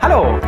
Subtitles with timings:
[0.00, 0.38] Hallo,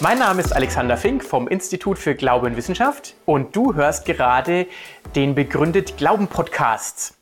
[0.00, 4.66] mein Name ist Alexander Fink vom Institut für Glaube und Wissenschaft und du hörst gerade
[5.14, 7.18] den Begründet Glauben Podcast.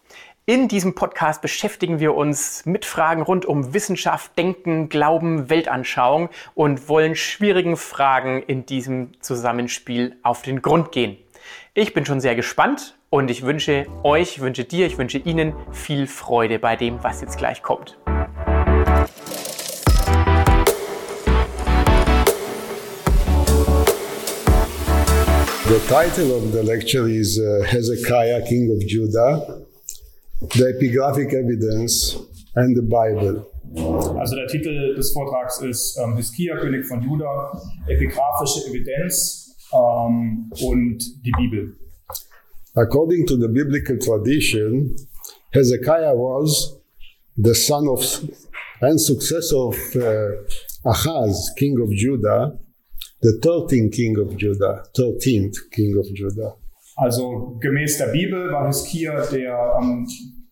[0.48, 6.88] In diesem Podcast beschäftigen wir uns mit Fragen rund um Wissenschaft, Denken, Glauben, Weltanschauung und
[6.88, 11.16] wollen schwierigen Fragen in diesem Zusammenspiel auf den Grund gehen.
[11.78, 16.06] Ich bin schon sehr gespannt und ich wünsche euch, wünsche dir, ich wünsche Ihnen viel
[16.06, 17.98] Freude bei dem, was jetzt gleich kommt.
[25.68, 29.66] The title of the lecture is uh, Hezekiah, King of Judah
[30.54, 32.16] the epigraphic evidence
[32.54, 33.44] and the Bible.
[34.18, 39.45] Also der Titel des Vortrags ist ähm, Hiskia, König von Juda, epigraphische Evidenz
[39.76, 41.76] ähm, und die Bibel.
[42.74, 44.94] According to the biblical tradition,
[45.52, 46.78] Hezekiah was
[47.36, 48.02] the son of
[48.80, 50.32] and successor of uh,
[50.84, 52.58] Ahaz, king of Judah,
[53.22, 56.56] the 13th king of Judah, 13th king of Judah.
[56.96, 60.06] Also gemäß der Bibel war Hiskia der ähm,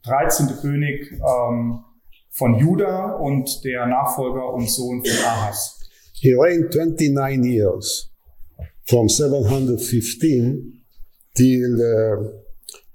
[0.04, 0.48] 13.
[0.60, 1.84] König ähm,
[2.30, 5.80] von Juda und der Nachfolger und Sohn von Ahas.
[6.20, 8.10] He reigned 29 years,
[8.86, 10.82] from 715
[11.34, 12.30] till, uh,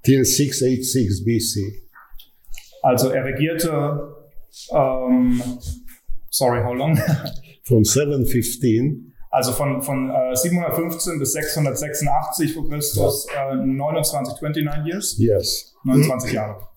[0.04, 1.60] till 686 BC.
[2.82, 4.16] Also er regierte,
[4.72, 5.42] ähm,
[6.30, 6.98] sorry, how long?
[7.64, 15.18] from 715 also von, von äh, 715 bis 686 vor Christus, äh, 29, 29 years?
[15.20, 15.76] Yes.
[15.84, 16.68] 29 Jahre.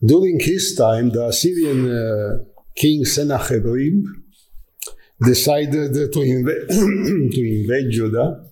[0.00, 4.04] During his time, the Assyrian uh, king Sennacherib
[5.20, 6.68] decided to, inv-
[7.34, 8.44] to invade Judah,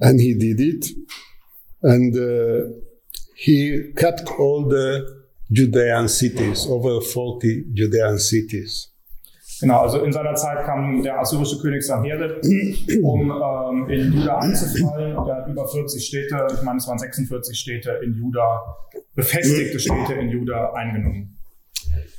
[0.00, 0.86] and he did it.
[1.82, 2.72] And uh,
[3.34, 8.90] he kept all the Judean cities, over 40 Judean cities.
[9.60, 12.42] Genau, also in seiner Zeit kam der assyrische König Sanherib,
[13.02, 15.16] um ähm, in Juda einzufallen.
[15.16, 18.62] Und er hat über 40 Städte, ich meine, es waren 46 Städte in Juda,
[19.14, 21.38] befestigte Städte in Juda eingenommen.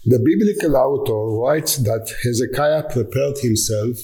[0.10, 3.98] The biblical author writes that Hezekiah prepared himself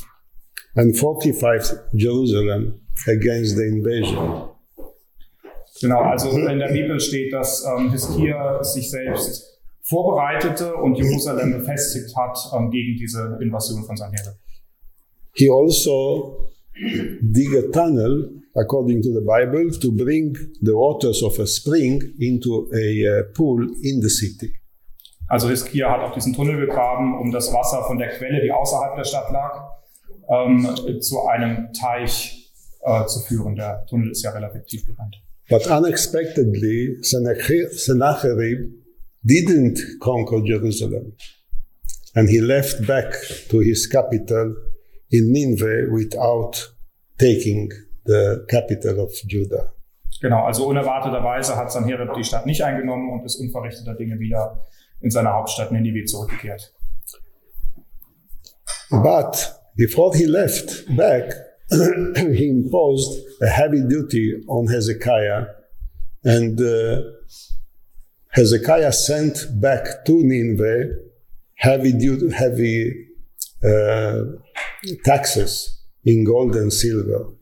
[0.75, 1.61] and fortified
[1.95, 4.49] Jerusalem against the invasion.
[5.79, 12.13] Genau, also in der Bibel steht, dass ähm, Hiskia sich selbst vorbereitete und Jerusalem befestigt
[12.17, 14.35] hat ähm, gegen diese Invasion von Sanherib.
[15.35, 16.49] He also
[17.21, 22.69] dig a tunnel, according to the Bible, to bring the waters of a spring into
[22.73, 24.51] a uh, pool in the city.
[25.33, 28.95] Also Hiskia hat auch diesen Tunnel gegraben, um das Wasser von der Quelle, die außerhalb
[28.95, 29.67] der Stadt lag,
[30.29, 33.55] ähm, zu einem Teich äh, zu führen.
[33.55, 35.15] Der Tunnel ist ja relativ tief bekannt.
[35.49, 38.59] But unexpectedly, Sennacherib
[39.23, 41.13] didn't conquer Jerusalem.
[42.13, 43.15] And he left back
[43.49, 44.55] to his capital
[45.09, 46.75] in Nineveh without
[47.17, 47.73] taking
[48.05, 49.73] the capital of Judah.
[50.21, 54.63] Genau, also unerwarteterweise hat Sanherib die Stadt nicht eingenommen und ist unverrichteter Dinge wieder
[55.03, 56.73] in seine Hauptstadt Nineveh zurückgekehrt.
[58.89, 61.33] But before he left back,
[62.15, 65.47] he imposed a heavy duty on Hezekiah
[66.23, 67.01] and uh,
[68.29, 71.03] Hezekiah sent back to Nineveh
[71.63, 71.93] heavy,
[72.31, 73.07] heavy
[73.63, 74.23] uh,
[75.03, 77.33] taxes in gold and silver.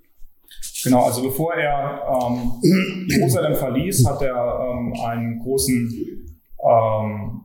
[0.83, 5.89] Genau, also bevor er ähm, Jerusalem verließ, hat er ähm, einen großen,
[6.63, 7.40] ähm,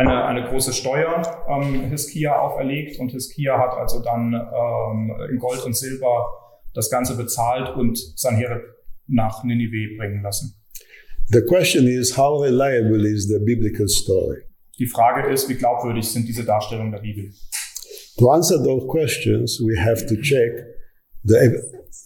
[0.00, 5.64] eine, eine große Steuer ähm, Hiskia auferlegt und Hiskia hat also dann ähm, in Gold
[5.64, 6.26] und Silber
[6.74, 8.62] das Ganze bezahlt und Sanherib
[9.06, 10.56] nach Ninive bringen lassen.
[11.28, 14.42] The question is, how reliable is the biblical story?
[14.78, 17.30] Die Frage ist, wie glaubwürdig sind diese Darstellungen der Bibel?
[18.18, 20.50] To answer those questions, we have to check
[21.22, 21.36] the,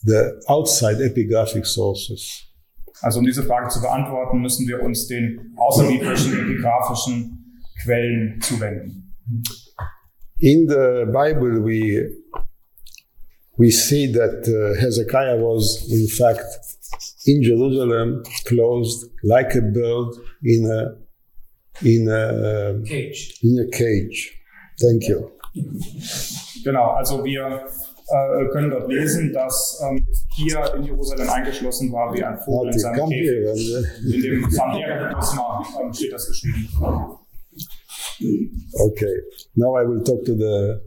[0.03, 2.45] the outside epigraphic sources.
[3.01, 7.44] Also um diese Frage zu beantworten, müssen wir uns den außerbiblischen epigraphischen
[7.83, 9.15] Quellen zuwenden.
[10.39, 12.11] In the Bible, we
[13.57, 16.45] we see that uh, Hezekiah was in fact
[17.27, 21.05] in Jerusalem, closed like a bird in a
[21.83, 23.39] in a cage.
[23.43, 24.33] In a cage.
[24.81, 25.31] Thank you.
[26.65, 27.67] Genau, also wir
[28.09, 30.05] äh, können dort lesen, dass ähm,
[30.35, 33.85] hier in Jerusalem eingeschlossen war wie ein Vogel in seinem Käfig.
[34.15, 36.69] In dem Samera ähm, steht das geschrieben.
[38.21, 39.17] Okay,
[39.57, 40.81] now I will talk to the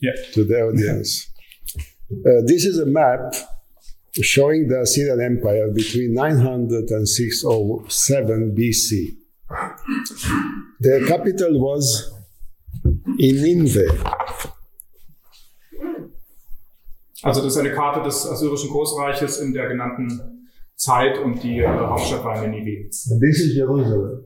[0.00, 0.12] yeah.
[0.34, 1.30] to the audience.
[2.10, 3.34] Uh, this is a map
[4.20, 9.16] showing the Assyrian Empire between 900 and 607 BC.
[10.80, 12.10] Their capital was
[13.18, 13.92] in Nineveh.
[17.22, 21.68] Also das ist eine Karte des assyrischen Großreiches in der genannten Zeit und die äh,
[21.68, 22.88] Hauptstadt war Ninive.
[22.88, 24.24] This is Jerusalem.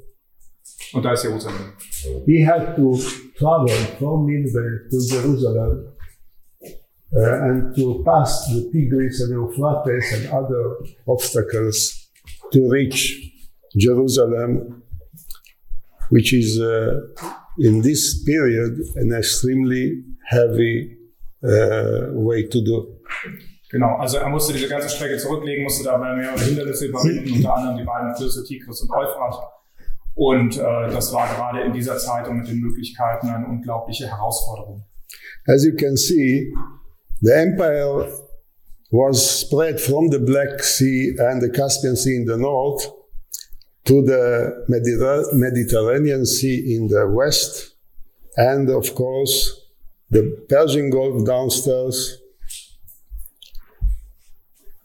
[0.93, 1.73] Und da ist Jerusalem.
[2.27, 2.99] He had to
[3.37, 3.69] travel
[3.99, 5.93] from Nineveh to Jerusalem
[7.17, 12.11] uh, and to pass the Tigris and Euphrates and other obstacles
[12.53, 13.21] to reach
[13.77, 14.83] Jerusalem,
[16.11, 17.01] which is uh,
[17.59, 20.97] in this period an extremely heavy
[21.45, 23.01] uh, way to do.
[23.71, 27.77] Genau, also er musste diese ganze Strecke zurücklegen, musste dabei mehrere Hindernisse überwinden, unter anderem
[27.79, 29.54] die beiden Flüsse Tigris und Euphrat.
[30.15, 34.85] Und äh, das war gerade in dieser Zeit und mit den Möglichkeiten eine unglaubliche Herausforderung.
[35.47, 36.53] As you can see,
[37.21, 38.09] the empire
[38.91, 42.91] was spread from the Black Sea and the Caspian Sea in the north
[43.85, 47.77] to the Mediter- Mediterranean Sea in the west,
[48.37, 49.69] and of course,
[50.11, 52.23] the Persian Gulf downstairs,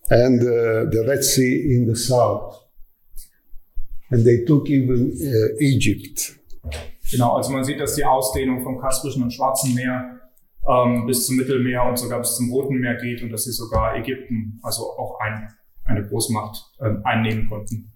[0.10, 2.69] and uh, the Red Sea in the south.
[4.12, 6.36] And they took even uh, Egypt.
[7.12, 10.20] Genau, also man sieht, dass die Ausdehnung vom Kaspischen und Schwarzen Meer
[10.68, 13.96] ähm, bis zum Mittelmeer und sogar bis zum Roten Meer geht und dass sie sogar
[13.96, 15.48] Ägypten, also auch ein,
[15.86, 17.92] eine Großmacht, ähm, einnehmen konnten.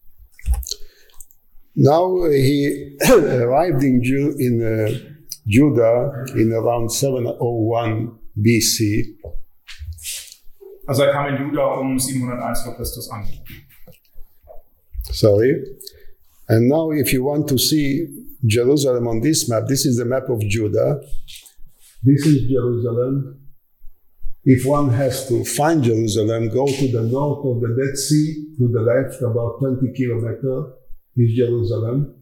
[1.75, 4.91] Now he arrived in, Ju- in uh,
[5.45, 9.17] Judah in around 701 BC,
[10.85, 13.25] Also er kam in Juda um 701 vor Christus an.
[15.11, 15.63] sorry.
[16.49, 18.07] And now, if you want to see
[18.45, 21.01] Jerusalem on this map, this is the map of Judah.
[22.03, 23.39] This is Jerusalem.
[24.43, 28.67] If one has to find Jerusalem, go to the north of the Dead Sea, to
[28.67, 30.73] the left, about 20 kilometers,
[31.15, 32.15] is Jerusalem.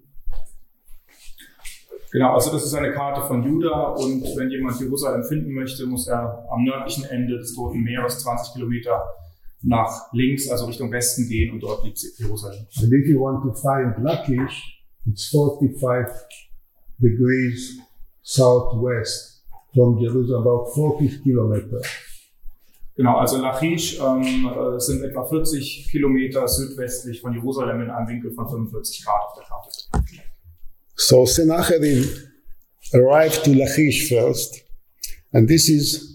[2.12, 6.08] Genau, also das ist eine Karte von Juda und wenn jemand Jerusalem finden möchte, muss
[6.08, 9.02] er am nördlichen Ende des Toten Meeres 20 Kilometer
[9.63, 12.66] nach links, also Richtung Westen gehen und dort liegt Jerusalem.
[12.81, 16.08] And if you want to find Lachish, it's 45
[17.00, 17.80] degrees
[18.22, 19.44] southwest
[19.74, 21.86] from Jerusalem, about 40 kilometers.
[22.96, 28.31] Genau, also Lachish ähm, äh, sind etwa 40 Kilometer südwestlich von Jerusalem in einem Winkel
[28.31, 29.72] von 45 Grad auf der Karte.
[30.96, 32.06] So Sennacherib
[32.94, 34.63] arrived to Lachish first,
[35.31, 36.11] and this is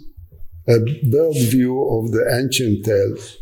[0.68, 3.38] a bird view of the ancient tales.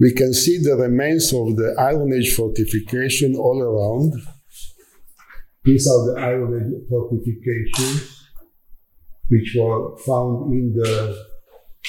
[0.00, 4.14] We can see the remains of the Iron Age fortification all around.
[5.64, 8.28] These are the Iron Age fortifications,
[9.28, 11.32] which were found in the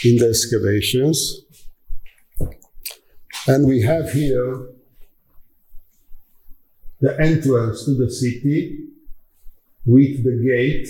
[0.04, 1.42] in the excavations.
[3.48, 4.68] And we have here
[7.00, 8.80] the entrance to the city
[9.86, 10.88] with the gate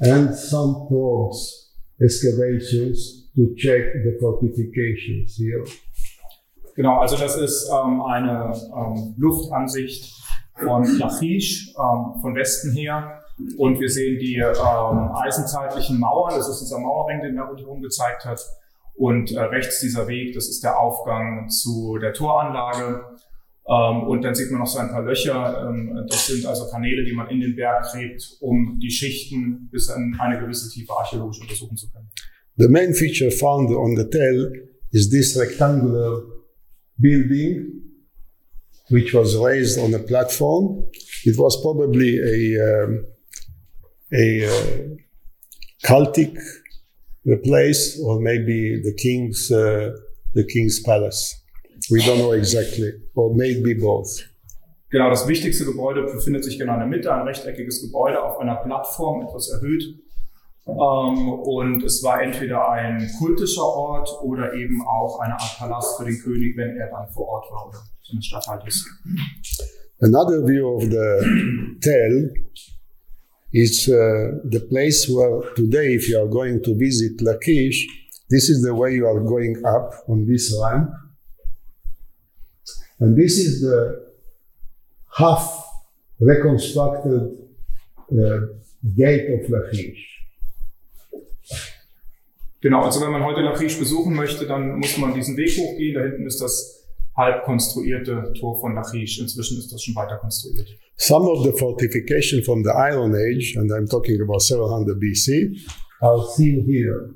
[0.00, 5.64] and some probes, excavations to check the fortifications here.
[6.76, 10.14] Genau, also das ist ähm, eine ähm, Luftansicht
[10.54, 13.22] von Lachish, ähm, von Westen her.
[13.56, 18.24] Und wir sehen die ähm, eisenzeitlichen Mauern, das ist dieser Mauerring, den der rundherum gezeigt
[18.24, 18.40] hat.
[18.94, 23.04] Und äh, rechts dieser Weg, das ist der Aufgang zu der Toranlage.
[23.68, 25.68] Ähm, und dann sieht man noch so ein paar Löcher.
[25.68, 29.88] Ähm, das sind also Kanäle, die man in den Berg gräbt, um die Schichten bis
[29.90, 32.08] in eine gewisse Tiefe archäologisch untersuchen zu können.
[32.56, 34.52] The main feature found on the tell
[34.90, 36.22] is this rectangular
[36.98, 37.82] building,
[38.88, 40.88] which was raised on a platform.
[41.24, 43.04] It was probably a, um,
[44.12, 44.96] a uh,
[45.84, 46.36] cultic
[47.44, 49.90] place, or maybe the king's uh,
[50.34, 51.36] the king's palace.
[51.90, 54.24] We don't know exactly, or maybe both.
[54.90, 58.56] Genau, das wichtigste Gebäude befindet sich genau in der Mitte, ein rechteckiges Gebäude auf einer
[58.56, 59.84] Plattform, etwas erhöht.
[60.66, 66.04] Ähm, und es war entweder ein kultischer Ort oder eben auch eine Art Palast für
[66.04, 68.84] den König, wenn er dann vor Ort war oder seines Statthalters.
[70.00, 72.32] Another view of the tell
[73.52, 77.86] is uh, the place where today, if you are going to visit Lachish,
[78.30, 80.90] this is the way you are going up on this ramp.
[83.00, 84.08] And this is the
[85.16, 85.64] half
[86.20, 87.48] reconstructed
[88.12, 88.40] uh,
[88.96, 90.18] gate of Lachish.
[92.60, 95.94] Genau, also wenn man heute Lachish besuchen möchte, dann muss man diesen Weg hochgehen.
[95.94, 96.84] Da hinten ist das
[97.16, 99.20] halb konstruierte Tor von Lachish.
[99.20, 100.68] Inzwischen ist das schon weiter konstruiert.
[100.96, 105.56] Some of the fortification from the Iron Age, and I'm talking about 700 BC,
[106.00, 107.14] are seen here.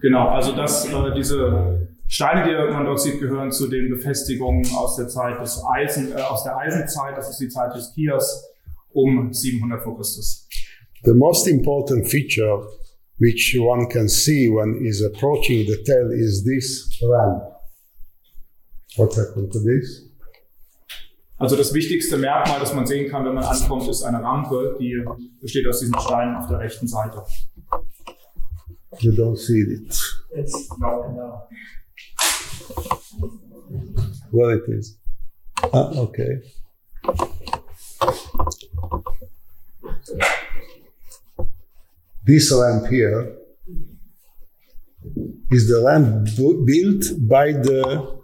[0.00, 4.96] Genau, also das, äh, diese Steine, die man dort sieht, gehören zu den Befestigungen aus
[4.96, 7.16] der Zeit des Eisen, äh, aus der Eisenzeit.
[7.16, 8.50] Das ist die Zeit des Kias
[8.90, 10.48] um 700 vor Christus.
[11.04, 12.66] The most important feature
[13.18, 17.44] which one can see when is approaching the tell is this ramp.
[18.96, 20.10] What happened to this?
[21.38, 25.00] Also das wichtigste Merkmal, das man sehen kann, wenn man ankommt, ist eine Rampe, die
[25.40, 27.22] besteht aus diesen Steinen auf der rechten Seite.
[28.98, 29.96] You don't see it.
[30.34, 31.44] It's not enough.
[34.32, 34.96] Well, it is.
[35.72, 36.40] Ah, okay.
[42.24, 43.36] This lamp here
[45.50, 48.20] is the lamp bu- built by the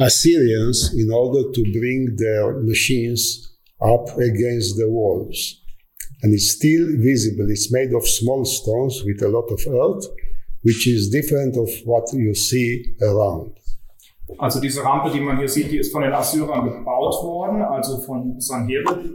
[0.00, 5.62] Assyrians in order to bring their machines up against the walls.
[6.22, 7.46] And it's still visible.
[7.50, 10.06] It's made of small stones with a lot of earth,
[10.62, 13.52] which is different of what you see around.
[14.38, 17.98] Also diese Rampe, die man hier sieht, die ist von den Assyrern gebaut worden, also
[17.98, 19.08] von Sanherib.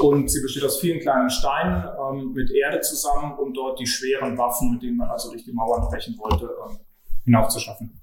[0.00, 4.36] Und sie besteht aus vielen kleinen Steinen ähm, mit Erde zusammen, um dort die schweren
[4.36, 6.78] Waffen, mit denen man also durch die Mauern brechen wollte, ähm,
[7.24, 8.00] hinaufzuschaffen.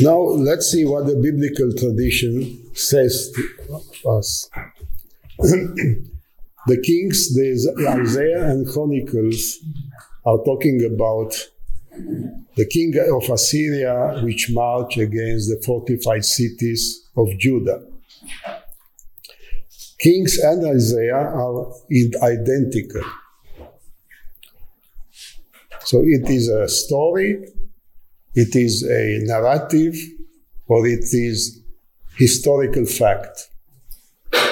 [0.00, 4.48] Now let's see what the biblical tradition says to us.
[5.38, 9.58] the kings, the Isaiah and Chronicles
[10.24, 11.51] are talking about
[12.56, 17.86] the king of Assyria, which marched against the fortified cities of Judah.
[19.98, 21.72] Kings and Isaiah are
[22.22, 23.02] identical.
[25.84, 27.52] So it is a story
[28.34, 29.94] it is a narrative
[30.66, 31.62] or it is
[32.16, 33.50] historical fact.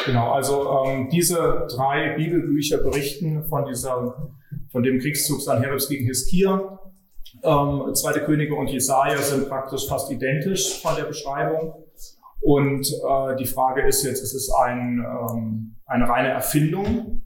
[0.04, 4.32] Genau, also ähm, diese drei Bibelbücher berichten von dieser,
[4.70, 6.78] von dem Kriegszug Sanheribs gegen Hiskia.
[7.42, 11.84] Ähm, Zweite Könige und Jesaja sind praktisch fast identisch von der Beschreibung.
[12.42, 17.22] Und äh, die Frage ist jetzt, ist es ein, ähm, eine reine Erfindung?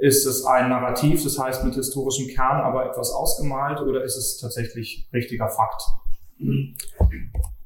[0.00, 4.38] Ist es ein Narrativ, das heißt mit historischem Kern, aber etwas ausgemalt, oder ist es
[4.38, 5.82] tatsächlich richtiger Fakt?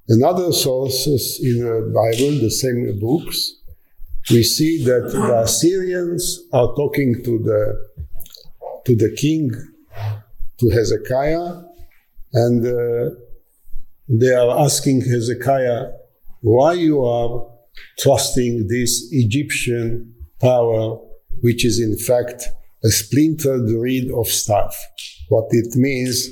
[0.07, 3.63] In other sources in the Bible, the same books,
[4.31, 7.95] we see that the Assyrians are talking to the
[8.85, 9.53] to the king,
[10.59, 11.65] to Hezekiah,
[12.35, 13.15] And uh,
[14.09, 15.93] they are asking Hezekiah,
[16.41, 17.47] why you are
[17.99, 20.99] trusting this Egyptian power,
[21.41, 22.49] which is in fact
[22.83, 24.77] a splintered reed of staff.
[25.29, 26.29] What it means,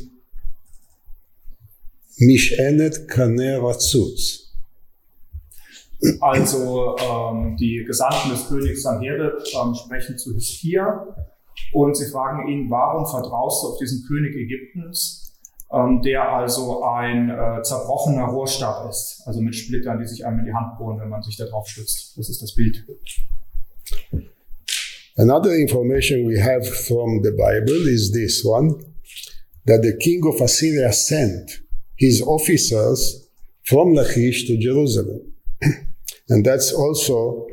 [2.21, 4.52] Mish'enet Kaneh Ratzutz.
[6.21, 11.06] Also ähm, die Gesandten des Königs Sanherib ähm, sprechen zu Hiskia
[11.73, 15.22] und sie fragen ihn, warum vertraust du auf diesen König Ägyptens,
[15.73, 20.47] ähm, der also ein äh, zerbrochener Rohrstab ist, also mit Splittern, die sich einem in
[20.47, 22.17] die Hand bohren, wenn man sich darauf stützt.
[22.17, 22.85] Das ist das Bild.
[25.17, 28.75] Another information we have from the Bible is this one
[29.67, 31.62] that the king of Assyria sent
[31.97, 33.29] his officers
[33.64, 35.33] from Lachish to Jerusalem.
[36.29, 37.47] and that's also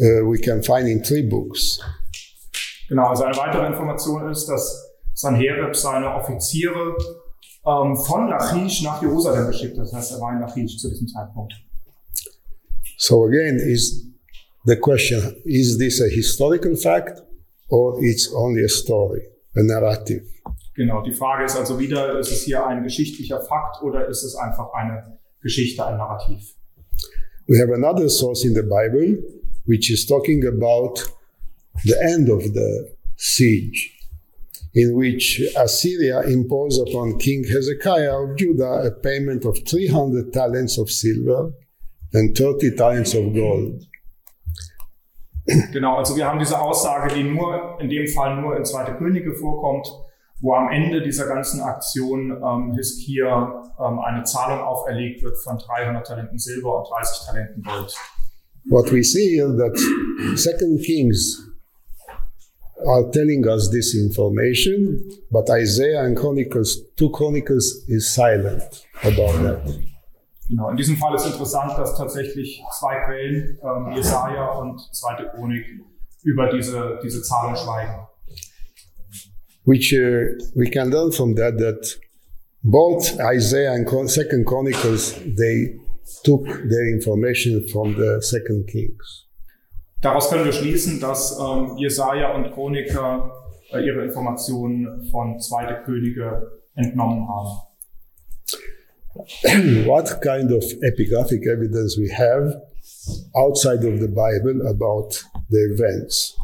[0.00, 1.78] uh, we can find in three books.
[2.88, 6.96] Genau, also eine weitere Information ist, dass Sanherib seine Offiziere
[7.66, 9.78] ähm, von Lachish nach Jerusalem geschickt.
[9.78, 11.54] Das heißt, er war in Lachish zu diesem Zeitpunkt.
[12.98, 14.06] So again, is
[14.64, 17.22] the question: Is this a historical fact,
[17.68, 19.22] or it's only a story,
[19.56, 20.24] a narrative?
[20.74, 24.34] Genau, die Frage ist also wieder, ist es hier ein geschichtlicher Fakt oder ist es
[24.34, 26.54] einfach eine Geschichte, ein Narrativ?
[27.46, 29.18] We have another source in the Bible
[29.66, 31.02] which is talking about
[31.84, 33.92] the end of the siege,
[34.74, 40.90] in which Assyria imposed upon King Hezekiah of Judah a payment of 300 talents of
[40.90, 41.52] silver
[42.12, 43.84] and 30 talents of gold.
[45.72, 49.34] Genau, also wir haben diese Aussage, die nur in dem Fall nur in Zweite Könige
[49.34, 49.88] vorkommt,
[50.40, 56.06] wo am Ende dieser ganzen Aktion ähm, Hiskia ähm, eine Zahlung auferlegt wird von 300
[56.06, 57.94] Talenten Silber und 30 Talenten Gold.
[58.66, 59.76] What we see here that
[60.36, 61.51] Second Kings
[62.86, 68.62] are telling us this information, but Isaiah and Chronicles, two Chronicles, is silent
[69.02, 69.78] about that.
[70.48, 75.64] Genau, in diesem Fall ist interessant, dass tatsächlich zwei Quellen, ähm, Jesaja und Zweite Chronik,
[76.24, 78.06] über diese, diese Zahlung schweigen.
[79.64, 81.98] Which uh, we can learn from that that
[82.64, 85.78] both Isaiah and Second Chronicles they
[86.24, 89.28] took their information from the Second Kings.
[90.02, 93.30] Daraus können wir schließen, dass ähm, Jesaja und Chroniker
[93.72, 97.68] äh, ihre Informationen von Zweite Könige entnommen haben.
[99.86, 102.52] what kind of epigraphic evidence we have
[103.34, 106.36] outside of the Bible about the events?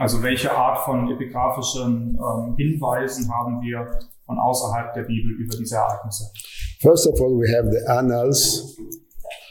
[0.00, 3.86] Also welche Art von epigraphischen ähm, Hinweisen haben wir
[4.26, 6.32] von außerhalb der Bibel über diese Ereignisse?
[6.80, 8.76] First of all, we have the annals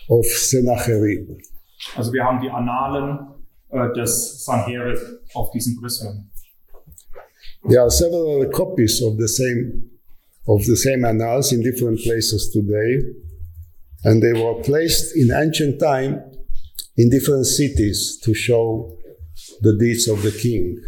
[0.09, 1.39] of Sennacherib.
[1.95, 3.34] Also wir haben die Annalen
[3.75, 4.99] äh, des Sanherib
[5.33, 6.29] auf diesen Brisbane.
[7.67, 9.89] There are several copies of the same
[10.47, 13.01] of the same annals in different places today,
[14.03, 16.21] and they were placed in ancient time
[16.95, 18.95] in different cities to show
[19.61, 20.79] the deeds of the king.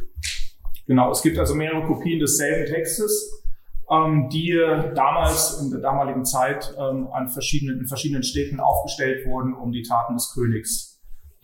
[0.86, 3.44] Genau, es gibt also mehrere Kopien desselben Textes,
[3.92, 4.54] ähm, die
[4.96, 9.82] damals in der damaligen Zeit ähm, an verschiedenen, in verschiedenen Städten aufgestellt wurden, um die
[9.82, 10.97] Taten des Königs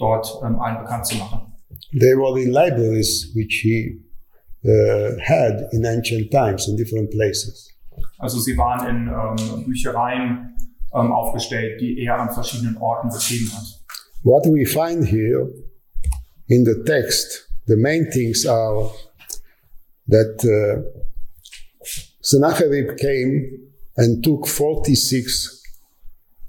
[0.03, 1.53] dort ähm, allen bekannt zu machen.
[1.91, 4.00] They were in libraries which he
[4.65, 7.69] uh, had in ancient times in different places.
[8.17, 10.55] Also sie waren in ähm, Büchereien
[10.93, 13.63] ähm, aufgestellt, die er an verschiedenen Orten betrieben hat.
[14.24, 15.51] What we find here
[16.48, 18.89] in the text, the main things are
[20.07, 20.81] that uh,
[22.22, 25.62] Sennacherib came and took 46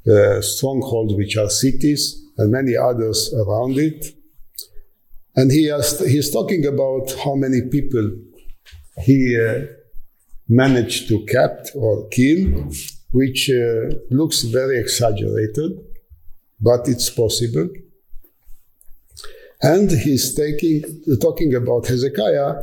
[0.06, 4.04] uh, strongholds, which are cities, and many others around it.
[5.36, 8.12] And he has, he's talking about how many people
[9.02, 9.66] he uh,
[10.48, 12.70] managed to cap or kill,
[13.12, 15.72] which uh, looks very exaggerated,
[16.60, 17.68] but it's possible.
[19.62, 20.82] And he's taking,
[21.20, 22.54] talking about Hezekiah.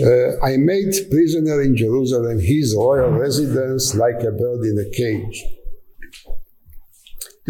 [0.00, 5.44] Uh, I made prisoner in Jerusalem his royal residence like a bird in a cage.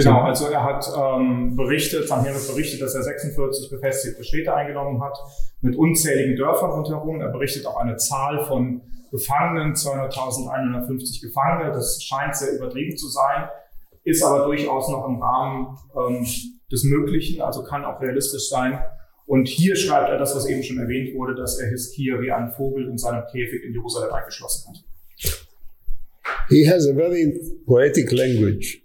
[0.05, 5.19] Genau, also er hat ähm, berichtet, Sanherib berichtet, dass er 46 befestigte Städte eingenommen hat,
[5.61, 7.21] mit unzähligen Dörfern rundherum.
[7.21, 11.73] Er berichtet auch eine Zahl von Gefangenen, 200.150 Gefangene.
[11.73, 13.49] Das scheint sehr übertrieben zu sein,
[14.05, 16.27] ist aber durchaus noch im Rahmen ähm,
[16.71, 18.81] des Möglichen, also kann auch realistisch sein.
[19.27, 22.51] Und hier schreibt er das, was eben schon erwähnt wurde, dass er Hiskia wie ein
[22.51, 24.85] Vogel in seinem Käfig in Jerusalem eingeschlossen hat.
[26.49, 28.80] He has a very poetic language,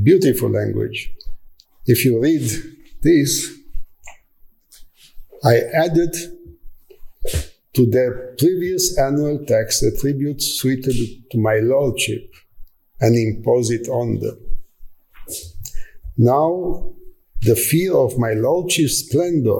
[0.00, 1.12] beautiful language.
[1.86, 2.48] If you read
[3.02, 3.58] this,
[5.44, 6.14] I added
[7.74, 10.96] to the previous annual tax a tribute suited
[11.30, 12.30] to my lordship
[13.00, 14.38] and impose it on them.
[16.16, 16.92] Now
[17.42, 19.58] the fear of my lordship's splendor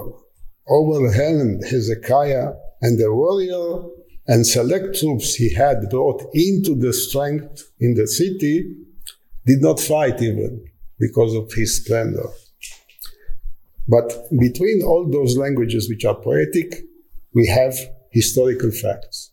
[0.70, 3.88] overwhelmed Hezekiah and the warrior
[4.28, 8.76] and select troops he had brought into the strength in the city
[9.46, 10.64] did not fight even
[10.98, 12.28] because of his splendor.
[13.88, 16.84] But between all those languages which are poetic,
[17.34, 17.74] we have
[18.10, 19.32] historical facts.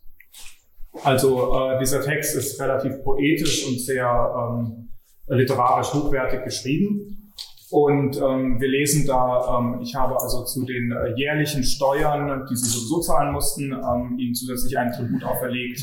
[1.04, 4.88] Also äh, dieser Text ist relativ poetisch und sehr ähm,
[5.28, 7.32] literarisch hochwertig geschrieben.
[7.70, 12.56] Und ähm, wir lesen da, ähm, ich habe also zu den äh, jährlichen Steuern, die
[12.56, 15.80] sie sowieso zahlen mussten, ähm, ihnen zusätzlich einen Tribut auferlegt,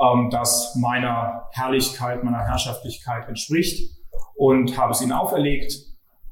[0.00, 3.90] ähm, das meiner Herrlichkeit, meiner Herrschaftlichkeit entspricht
[4.36, 5.74] und habe es ihnen auferlegt.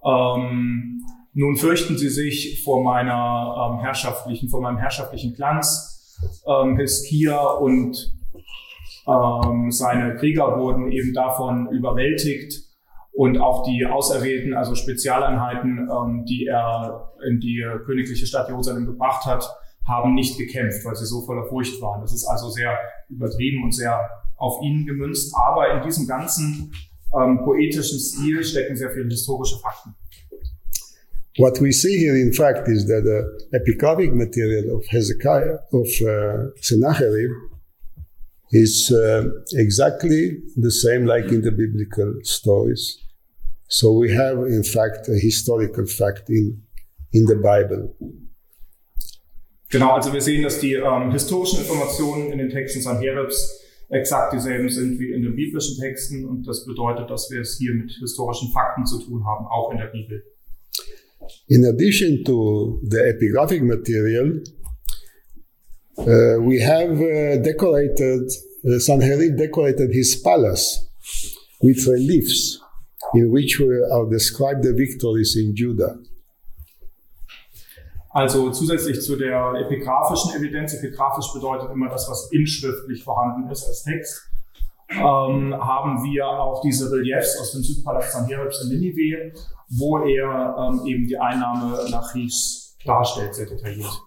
[0.05, 1.01] Ähm,
[1.35, 6.18] nun fürchten sie sich vor meiner ähm, herrschaftlichen, vor meinem herrschaftlichen Glanz.
[6.46, 8.12] Ähm, Hiskia und
[9.07, 12.72] ähm, seine Krieger wurden eben davon überwältigt
[13.12, 19.27] und auch die Auserwählten, also Spezialeinheiten, ähm, die er in die königliche Stadt Jerusalem gebracht
[19.27, 19.48] hat,
[19.87, 22.01] haben nicht gekämpft, weil sie so voller Furcht waren.
[22.01, 22.79] Das ist also sehr
[23.14, 24.01] übertrieben und sehr
[24.37, 25.35] auf ihn gemünzt.
[25.35, 26.72] Aber in diesem ganzen
[27.14, 29.94] ähm, poetischen Stil stecken sehr viele historische Fakten.
[31.38, 36.51] What we see here, in fact, is that the epigraphic material of Hezekiah, of uh,
[36.61, 37.31] Sennacherib,
[38.51, 42.98] is uh, exactly the same like in the biblical stories.
[43.68, 46.62] So we have, in fact, a historical fact in,
[47.14, 47.96] in the Bible.
[49.72, 53.58] Genau, also wir sehen, dass die ähm, historischen Informationen in den Texten Sanheribs
[53.88, 57.72] exakt dieselben sind wie in den biblischen Texten und das bedeutet, dass wir es hier
[57.72, 60.22] mit historischen Fakten zu tun haben, auch in der Bibel.
[61.48, 64.42] In addition to the epigraphic material,
[65.98, 68.30] uh, we have uh, decorated,
[68.64, 70.87] uh, Sanherib decorated his palace
[71.62, 72.61] with reliefs
[73.14, 75.98] in which are described the victories in Judah.
[78.12, 83.85] Also zusätzlich zu der epigraphischen Evidenz, epigraphisch bedeutet immer das, was inschriftlich vorhanden ist als
[83.85, 84.29] Text,
[84.90, 89.33] ähm, haben wir auch diese Reliefs aus dem Südpalast Sanheribs in Ninive,
[89.79, 93.98] wo er ähm, eben die Einnahme Lachish darstellt, sehr detailliert.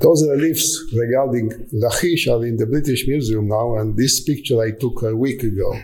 [0.00, 5.04] Those reliefs regarding Lachish are in the British Museum now, and this picture I took
[5.04, 5.76] a week ago,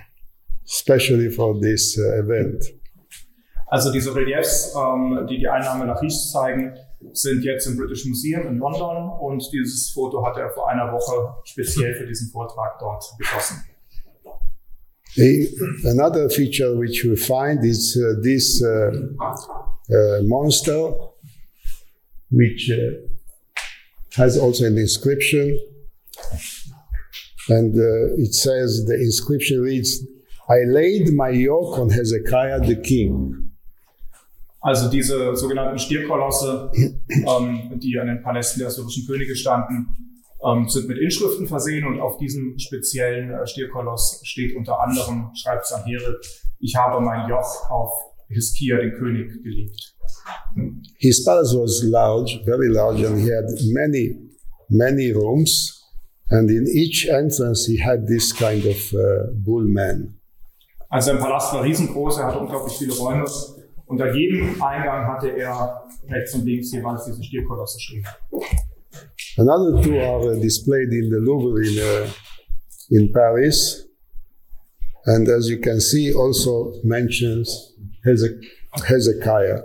[0.64, 2.64] especially for this uh, event.
[3.68, 6.74] Also diese Reliefs, ähm, die die Einnahme Lachish zeigen,
[7.12, 11.34] sind jetzt im British Museum in London und dieses Foto hat er vor einer Woche
[11.44, 13.62] speziell für diesen Vortrag dort geschossen.
[15.16, 18.90] A- another feature which we find is uh, this uh,
[19.90, 20.92] uh, monster,
[22.30, 23.08] which uh,
[24.16, 25.58] has also an inscription.
[27.48, 30.04] And uh, it says, the inscription reads,
[30.50, 33.47] I laid my yoke on Hezekiah the king.
[34.60, 36.70] Also diese sogenannten Stierkolosse,
[37.08, 39.88] ähm, die an den Palästen der assyrischen Könige standen,
[40.44, 45.66] ähm, sind mit Inschriften versehen und auf diesem speziellen äh, Stierkoloss steht unter anderem, schreibt
[45.66, 46.16] Sanherib,
[46.60, 47.92] ich habe mein Joch auf
[48.28, 49.94] Hiskia, den König, gelegt.
[50.98, 54.16] His palace was large, very large, and he had many,
[54.68, 55.74] many rooms.
[56.30, 60.18] And in each entrance, he had this kind of uh, bullman.
[60.90, 63.24] Also sein Palast war riesengroß, er hatte unglaublich viele Räume.
[63.88, 68.04] Unter jedem Eingang hatte er rechts und links jeweils diese Stierkolosse stehen.
[69.38, 72.06] Another two are displayed in the Louvre in, uh,
[72.90, 73.88] in Paris.
[75.04, 77.74] And as you can see, also mentions
[78.04, 78.40] Heze-
[78.84, 79.64] Hezekiah.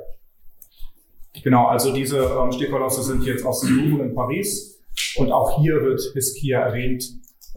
[1.44, 4.80] Genau, also diese ähm, Stierkolosse sind jetzt aus dem Louvre in Paris.
[5.18, 7.04] Und auch hier wird Hiskia erwähnt.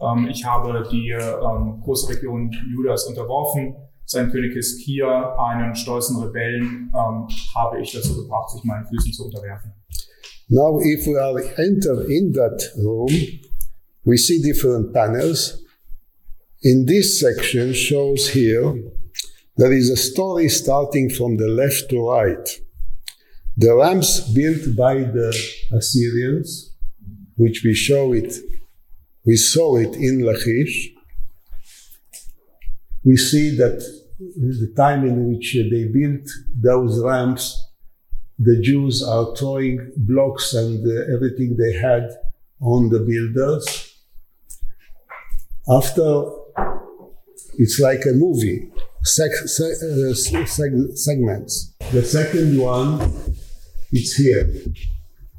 [0.01, 3.77] Ähm, ich habe die ähm, große Region Judas unterworfen.
[4.07, 9.73] Sein einen stolzen Rebellen, ähm, habe ich dazu gebracht, sich meinen Füßen zu unterwerfen.
[10.49, 13.11] Now, if we are enter in that room,
[14.05, 15.61] we see different panels.
[16.63, 18.75] In this section shows here,
[19.57, 22.49] there is a story starting from the left to right.
[23.57, 25.35] The ramps built by the
[25.73, 26.77] Assyrians,
[27.37, 28.33] which we show it,
[29.25, 30.93] we saw it in Lachish.
[33.07, 33.79] We see that
[34.19, 36.29] the time in which they built
[36.61, 37.67] those ramps
[38.39, 42.11] the Jews are throwing blocks and uh, everything they had
[42.61, 43.95] on the builders.
[45.69, 46.31] After,
[47.59, 48.71] it's like a movie,
[49.05, 51.75] seg- se- uh, seg- segments.
[51.93, 53.01] The second one,
[53.91, 54.53] it's here.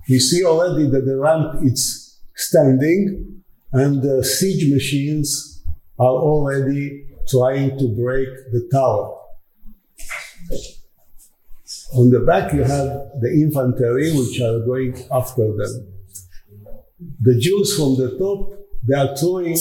[0.09, 5.63] We see already that the ramp is standing and the siege machines
[5.99, 9.13] are already trying to break the tower.
[11.95, 12.87] On the back, you have
[13.21, 15.93] the infantry, which are going after them.
[17.21, 18.53] The Jews from the top,
[18.87, 19.57] they are throwing.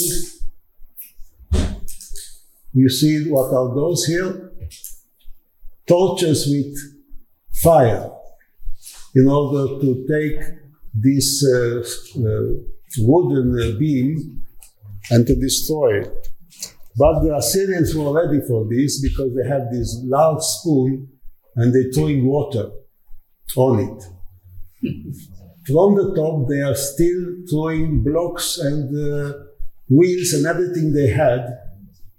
[2.73, 4.53] You see what are those here?
[5.87, 6.77] Torches with
[7.55, 8.11] fire
[9.15, 10.41] in order to take
[10.95, 11.81] this uh,
[12.21, 12.55] uh,
[12.99, 14.43] wooden uh, beam
[15.11, 16.29] and to destroy it.
[16.97, 21.09] But the Assyrians were ready for this because they had this large spoon
[21.55, 22.71] and they're throwing water
[23.57, 24.03] on it.
[25.67, 29.33] From the top, they are still throwing blocks and uh,
[29.91, 31.59] wheels and everything they had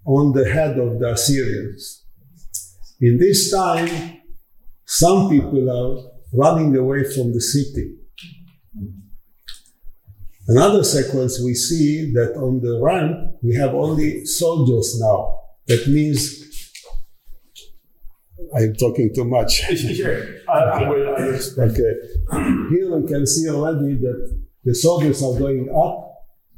[0.05, 2.03] on the head of the Assyrians.
[2.99, 4.21] In this time,
[4.85, 7.96] some people are running away from the city.
[10.47, 15.39] Another sequence we see that on the ramp we have only soldiers now.
[15.67, 16.43] That means
[18.55, 19.63] I'm talking too much.
[19.69, 21.69] Ich, ich, I will, I will.
[21.69, 21.93] Okay.
[22.71, 26.07] Here we can see already that the soldiers are going up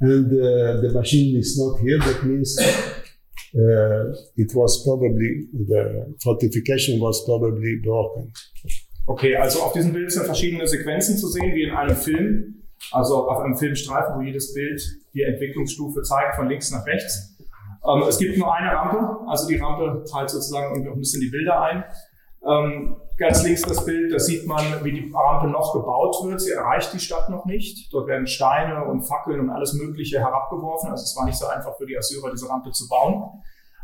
[0.01, 1.99] and uh, the machine is not here.
[1.99, 8.31] That means uh, it was probably, the fortification was probably broken.
[9.07, 12.58] Okay, also auf diesem Bild sind verschiedene Sequenzen zu sehen, wie in einem Film.
[12.91, 14.81] Also auf einem Filmstreifen, wo jedes Bild
[15.13, 17.37] die Entwicklungsstufe zeigt, von links nach rechts.
[17.85, 21.21] Ähm, es gibt nur eine Rampe, also die Rampe teilt sozusagen irgendwie auch ein bisschen
[21.21, 21.83] die Bilder ein.
[22.45, 26.39] Ähm, ganz links das Bild, da sieht man, wie die Rampe noch gebaut wird.
[26.41, 27.91] Sie erreicht die Stadt noch nicht.
[27.91, 30.89] Dort werden Steine und Fackeln und alles Mögliche herabgeworfen.
[30.89, 33.41] Also es war nicht so einfach für die Assyrer, diese Rampe zu bauen.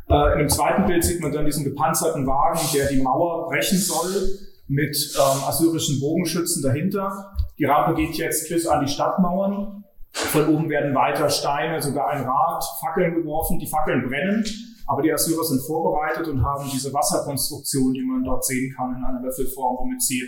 [0.09, 3.77] Äh, in dem zweiten Bild sieht man dann diesen gepanzerten Wagen, der die Mauer brechen
[3.77, 4.29] soll,
[4.67, 7.31] mit ähm, assyrischen Bogenschützen dahinter.
[7.57, 9.83] Die Rampe geht jetzt bis an die Stadtmauern.
[10.11, 13.59] Von oben werden weiter Steine, sogar ein Rad, Fackeln geworfen.
[13.59, 14.45] Die Fackeln brennen,
[14.87, 19.03] aber die Assyrer sind vorbereitet und haben diese Wasserkonstruktion, die man dort sehen kann, in
[19.03, 20.21] einer Löffelform, womit sie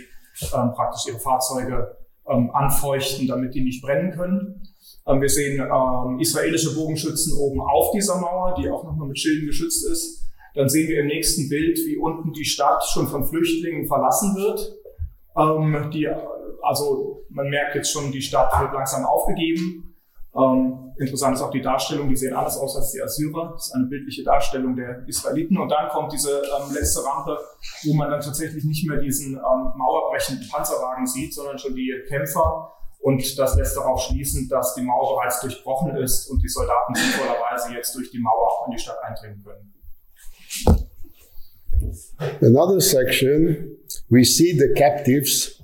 [0.54, 1.96] ähm, praktisch ihre Fahrzeuge
[2.28, 4.62] ähm, anfeuchten, damit die nicht brennen können.
[5.06, 9.46] Ähm, wir sehen ähm, israelische Bogenschützen oben auf dieser Mauer, die auch nochmal mit Schilden
[9.46, 10.27] geschützt ist.
[10.54, 14.74] Dann sehen wir im nächsten Bild, wie unten die Stadt schon von Flüchtlingen verlassen wird.
[15.36, 16.08] Ähm, die
[16.62, 19.94] also man merkt jetzt schon, die Stadt wird langsam aufgegeben.
[20.36, 23.52] Ähm, interessant ist auch die Darstellung, die sehen alles aus als die Assyrer.
[23.52, 25.56] Das ist eine bildliche Darstellung der Israeliten.
[25.58, 27.38] Und dann kommt diese ähm, letzte Rampe,
[27.84, 32.72] wo man dann tatsächlich nicht mehr diesen ähm, mauerbrechenden Panzerwagen sieht, sondern schon die Kämpfer.
[33.00, 37.72] Und das lässt darauf schließen, dass die Mauer bereits durchbrochen ist und die Soldaten sinnvollerweise
[37.72, 39.77] jetzt durch die Mauer in die Stadt eindringen können.
[42.40, 43.76] Another section,
[44.10, 45.62] we see the captives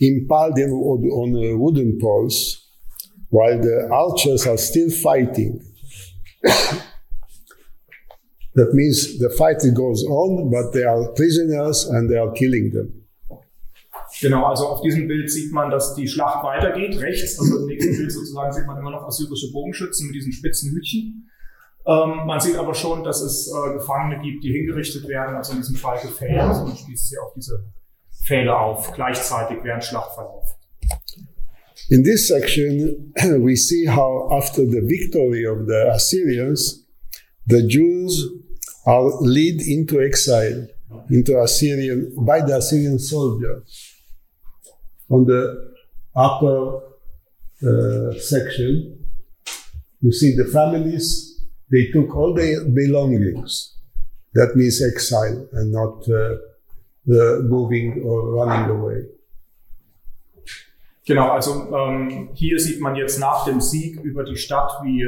[0.00, 2.66] impaled in, on uh, wooden poles
[3.30, 5.60] while the archers are still fighting.
[6.42, 6.82] that
[8.72, 13.02] means the fight goes on, but they are prisoners and they are killing them.
[14.20, 16.98] Genau, also auf diesem Bild sieht man, dass die Schlacht weitergeht.
[17.00, 20.72] Rechts, also im nächsten Bild sozusagen, sieht man immer noch assyrische Bogenschützen mit diesen spitzen
[20.72, 21.28] Hütchen.
[21.86, 25.58] Ähm, man sieht aber schon, dass es äh, Gefangene gibt, die hingerichtet werden, also in
[25.58, 26.38] diesem Fall gefällt.
[26.38, 27.64] Also man schließt sie auf diese
[28.24, 30.56] Pfähle auf, gleichzeitig während Schlachtverlauf.
[31.88, 33.12] In this section,
[33.44, 36.84] we see how after the victory of the Assyrians,
[37.46, 38.28] the Jews
[38.84, 40.66] are led into exile,
[41.08, 43.92] into Assyrian, by the Assyrian soldiers.
[45.08, 45.72] On the
[46.16, 46.80] upper
[47.62, 49.06] uh, section,
[50.00, 51.25] you see the families,
[51.70, 53.76] they took all their belongings.
[54.34, 56.36] That means exile and not uh,
[57.42, 59.06] moving or running away.
[61.06, 65.06] Genau, also ähm, hier sieht man jetzt nach dem Sieg über die Stadt, wie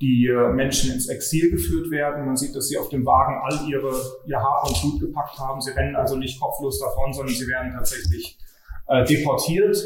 [0.00, 2.24] die äh, Menschen ins Exil geführt werden.
[2.24, 3.92] Man sieht, dass sie auf dem Wagen all ihre,
[4.26, 5.60] ihr Hab und Blut gepackt haben.
[5.60, 8.38] Sie rennen also nicht kopflos davon, sondern sie werden tatsächlich
[8.86, 9.76] äh, deportiert.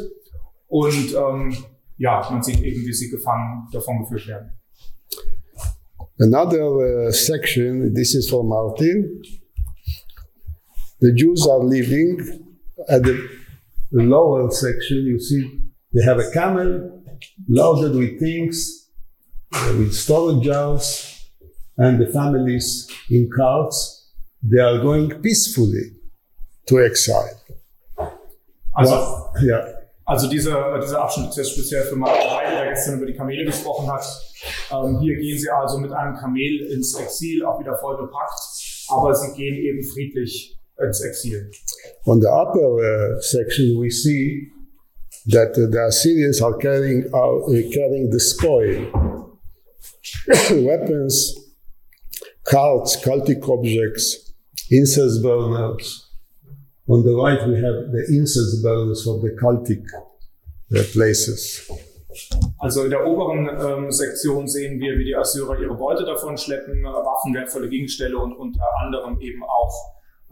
[0.68, 1.56] Und ähm,
[1.96, 4.52] ja, man sieht eben, wie sie gefangen davon geführt werden.
[6.18, 9.22] Another uh, section, this is for Martin.
[11.00, 12.18] The Jews are living
[12.88, 13.28] at the
[13.90, 14.98] lower section.
[14.98, 15.60] You see,
[15.92, 17.02] they have a camel
[17.48, 18.90] loaded with things,
[19.54, 21.30] uh, with storage jars,
[21.76, 24.10] and the families in carts.
[24.42, 25.92] They are going peacefully
[26.66, 27.40] to exile.
[28.74, 29.81] Also, well, ja.
[30.04, 33.44] Also dieser, dieser Abschnitt ist jetzt speziell für Martin Heide, der gestern über die Kamele
[33.44, 34.04] gesprochen hat.
[34.72, 38.40] Ähm, hier gehen sie also mit einem Kamel ins Exil, auch wieder voll bepackt,
[38.88, 41.50] aber sie gehen eben friedlich ins Exil.
[42.06, 44.50] On the upper uh, section, we see
[45.30, 49.38] that uh, the Assyrians are carrying, uh, carrying the spoil,
[50.66, 51.36] weapons,
[52.44, 54.34] carts, cultic objects,
[54.70, 56.11] incense burners.
[56.88, 59.84] On the right, we have the incense burners of the cultic
[60.74, 61.70] uh, places.
[62.58, 66.84] Also in der oberen ähm, Sektion sehen wir, wie die Assyrer ihre Beute davon schleppen,
[66.84, 69.72] Waffen, wertvolle Gegenstände und unter anderem eben auch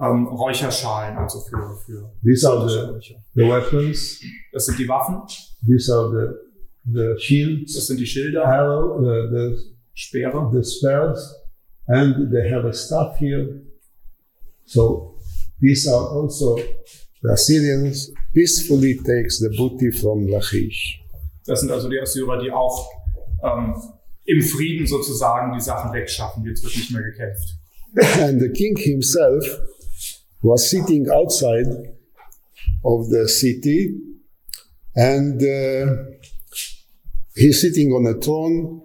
[0.00, 4.20] ähm, Räucherschalen, also für, für These are the, the weapons.
[4.52, 5.22] Das sind die Waffen.
[5.66, 7.74] These are the, the shields.
[7.74, 8.44] Das sind die Schilder.
[8.44, 9.56] Arrow, uh, the
[9.94, 10.50] Speere.
[10.52, 11.34] The spears.
[11.86, 13.62] And they have a staff here.
[14.64, 15.09] So
[15.60, 16.56] these are also
[17.22, 21.00] the Assyrians peacefully takes the booty from Lachish.
[21.46, 22.88] Das sind also die Assyrer, die auch
[23.42, 23.74] ähm,
[24.24, 26.44] im Frieden sozusagen die Sachen wegschaffen.
[26.46, 27.56] Jetzt wird nicht mehr gekämpft.
[28.20, 29.44] And the king himself
[30.42, 31.94] was sitting outside
[32.84, 33.94] of the city
[34.94, 36.04] and uh,
[37.34, 38.82] he's sitting on a throne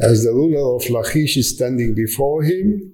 [0.00, 2.91] as the ruler of Lachish is standing before him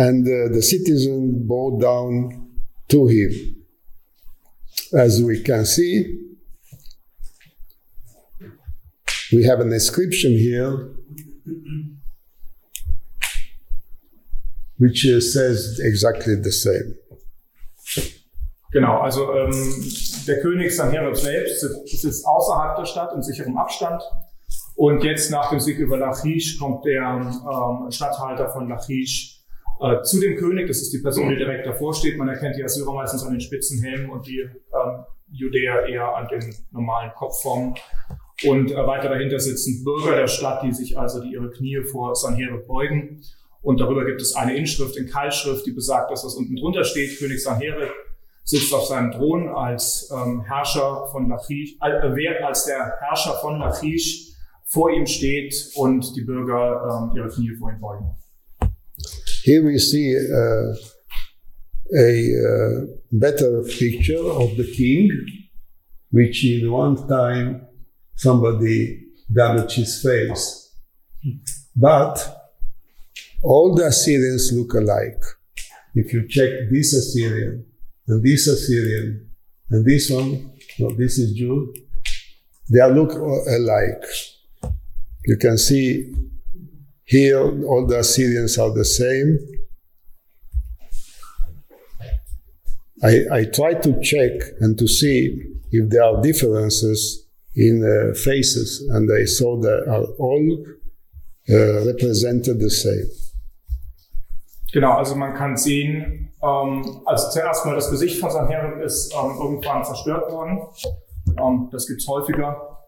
[0.00, 2.48] and uh, the citizen bowed down
[2.88, 3.30] to him.
[4.94, 5.92] As we can see,
[9.30, 10.72] we have an inscription here
[14.78, 16.96] which uh, says exactly the same.
[18.72, 19.52] Genau, also ähm,
[20.26, 24.00] der König Sanherib selbst sitzt außerhalb der Stadt in sicherem Abstand.
[24.76, 29.39] Und jetzt nach dem Sieg über Lachish kommt der ähm, Statthalter von Lachish
[29.80, 30.68] äh, zu dem König.
[30.68, 32.16] Das ist die Person, die direkt davor steht.
[32.18, 36.54] Man erkennt die Assyrer meistens an den Spitzenhelmen und die ähm, Judäer eher an den
[36.70, 37.74] normalen Kopfformen.
[38.44, 42.14] Und äh, weiter dahinter sitzen Bürger der Stadt, die sich also die ihre Knie vor
[42.14, 43.22] Sanherib beugen.
[43.62, 47.18] Und darüber gibt es eine Inschrift in Keilschrift, die besagt, dass was unten drunter steht.
[47.18, 47.90] König Sanherib
[48.44, 54.30] sitzt auf seinem Thron als ähm, Herrscher von Lachish, äh, als der Herrscher von Lachish
[54.64, 58.10] vor ihm steht und die Bürger ähm, ihre Knie vor ihm beugen.
[59.42, 60.74] Here we see uh,
[61.96, 62.10] a
[62.50, 65.10] uh, better picture of the king,
[66.10, 67.66] which in one time
[68.16, 70.74] somebody damaged his face.
[71.74, 72.16] But
[73.42, 75.22] all the Assyrians look alike.
[75.94, 77.64] If you check this Assyrian
[78.08, 79.30] and this Assyrian
[79.70, 81.78] and this one, no, this is Jude.
[82.68, 84.04] They look alike.
[85.24, 86.12] You can see
[87.10, 89.38] here all the Assyrians are the same.
[93.02, 95.42] I, I tried to check and to see
[95.72, 100.64] if there are differences in uh, faces, and I saw that are all
[101.50, 103.10] uh, represented the same.
[104.72, 109.32] Genau, also man kann sehen, ähm, also zuerst mal das Gesicht von Sanherib ist ähm,
[109.36, 110.60] irgendwann zerstört worden.
[111.26, 112.78] Ähm, das häufiger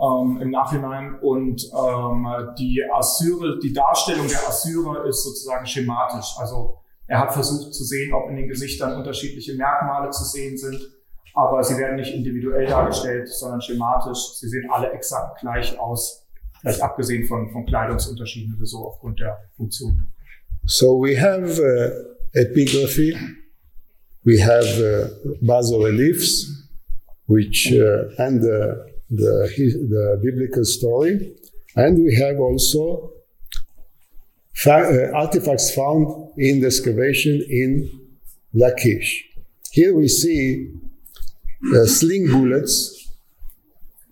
[0.00, 1.18] ähm, im Nachhinein.
[1.20, 2.26] Und ähm,
[2.58, 6.34] die Assyrer, die Darstellung der Assyrer ist sozusagen schematisch.
[6.38, 10.80] Also er hat versucht zu sehen, ob in den Gesichtern unterschiedliche Merkmale zu sehen sind.
[11.34, 14.36] Aber sie werden nicht individuell dargestellt, sondern schematisch.
[14.38, 16.26] Sie sehen alle exakt gleich aus.
[16.60, 20.06] Vielleicht abgesehen von, von Kleidungsunterschieden oder so aufgrund der Funktion.
[20.64, 23.16] So we have uh, epigraphy,
[24.24, 26.68] we have uh, bas-reliefs,
[27.26, 29.50] which uh, and the, the
[29.88, 31.34] the biblical story,
[31.76, 33.12] and we have also
[34.54, 37.90] fa- uh, artifacts found in the excavation in
[38.54, 39.24] Lachish.
[39.72, 40.72] Here we see
[41.74, 43.08] uh, sling bullets,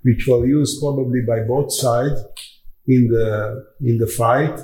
[0.02, 2.20] which were used probably by both sides
[2.86, 4.58] in the in the fight.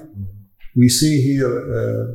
[0.77, 2.15] We see here uh,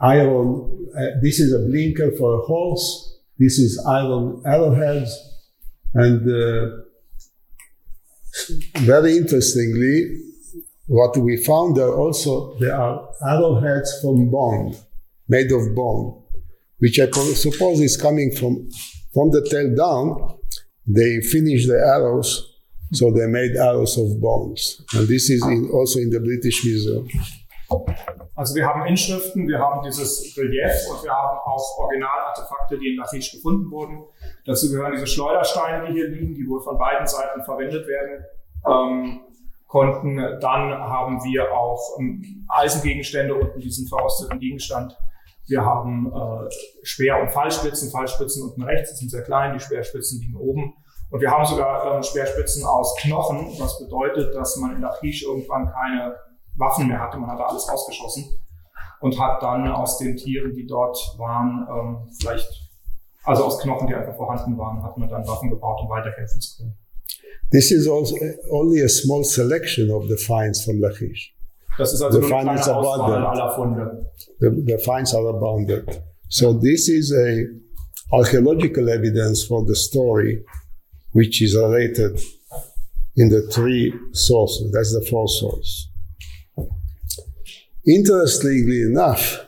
[0.00, 0.88] iron.
[0.96, 3.18] Uh, this is a blinker for a horse.
[3.38, 5.10] This is iron arrowheads,
[5.94, 6.76] and uh,
[8.80, 10.20] very interestingly,
[10.86, 14.74] what we found there also there are arrowheads from bone,
[15.28, 16.22] made of bone,
[16.78, 18.68] which I suppose is coming from
[19.12, 20.38] from the tail down.
[20.86, 22.52] They finish the arrows
[22.92, 24.82] so they made arrows of bones.
[24.94, 27.08] And this is in, also in the British Museum.
[28.34, 32.96] Also wir haben Inschriften, wir haben dieses Relief und wir haben auch Originalartefakte, die in
[32.96, 34.04] Lachish gefunden wurden.
[34.44, 38.24] Dazu gehören diese Schleudersteine, die hier liegen, die wohl von beiden Seiten verwendet werden
[38.66, 39.20] ähm,
[39.66, 40.16] konnten.
[40.40, 44.96] Dann haben wir auch ähm, Eisengegenstände unten diesen verrosteten Gegenstand.
[45.46, 46.50] Wir haben äh,
[46.82, 47.90] Speer- und Fallspitzen.
[47.90, 50.74] Fallspitzen unten rechts die sind sehr klein, die Speerspitzen liegen oben.
[51.10, 55.70] Und wir haben sogar ähm, Speerspitzen aus Knochen, was bedeutet, dass man in Lachish irgendwann
[55.70, 56.16] keine
[56.56, 57.18] Waffen mehr hatte.
[57.18, 58.24] Man hatte alles rausgeschossen
[59.00, 62.61] und hat dann aus den Tieren, die dort waren, ähm, vielleicht,
[63.24, 66.56] also aus Knochen, die einfach vorhanden waren, hat man dann Waffen gebaut, um weiterkämpfen zu
[66.58, 66.74] können.
[67.50, 68.16] This is also
[68.50, 71.34] only a small selection of the finds from Lachish.
[71.78, 73.40] Das ist also The nur eine finds kleine are Auswahl abundant.
[73.40, 74.06] aller Funde.
[74.40, 76.02] The, the finds are abundant.
[76.28, 77.44] So this is a
[78.12, 80.44] archaeological evidence for the story,
[81.12, 82.20] which is related
[83.16, 84.70] in the three sources.
[84.72, 85.88] That's the fourth source.
[87.84, 89.46] Interestingly enough,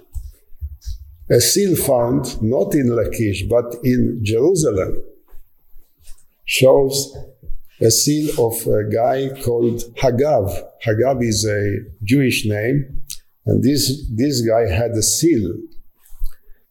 [1.31, 5.03] a seal found not in Lachish but in Jerusalem
[6.45, 7.17] shows
[7.81, 10.63] a seal of a guy called Hagav.
[10.85, 13.03] Hagav is a Jewish name,
[13.47, 15.55] and this, this guy had a seal.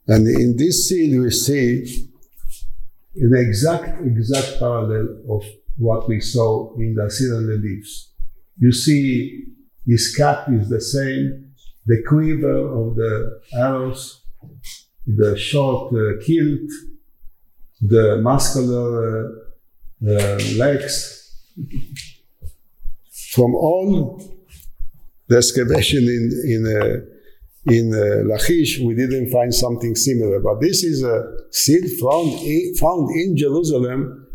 [0.08, 2.10] And in this seal, we see
[3.16, 5.44] an exact, exact parallel of
[5.78, 8.12] what we saw in the Assyrian leaves.
[8.58, 9.46] You see,
[9.86, 11.54] his cap is the same,
[11.86, 14.23] the quiver of the arrows,
[15.06, 16.70] the short uh, kilt,
[17.82, 21.20] the muscular uh, uh, legs.
[23.32, 24.22] From all
[25.28, 26.64] the excavation in in
[27.66, 30.40] in uh, Lachish, we didn't find something similar.
[30.40, 34.28] But this is a seed found in, found in Jerusalem,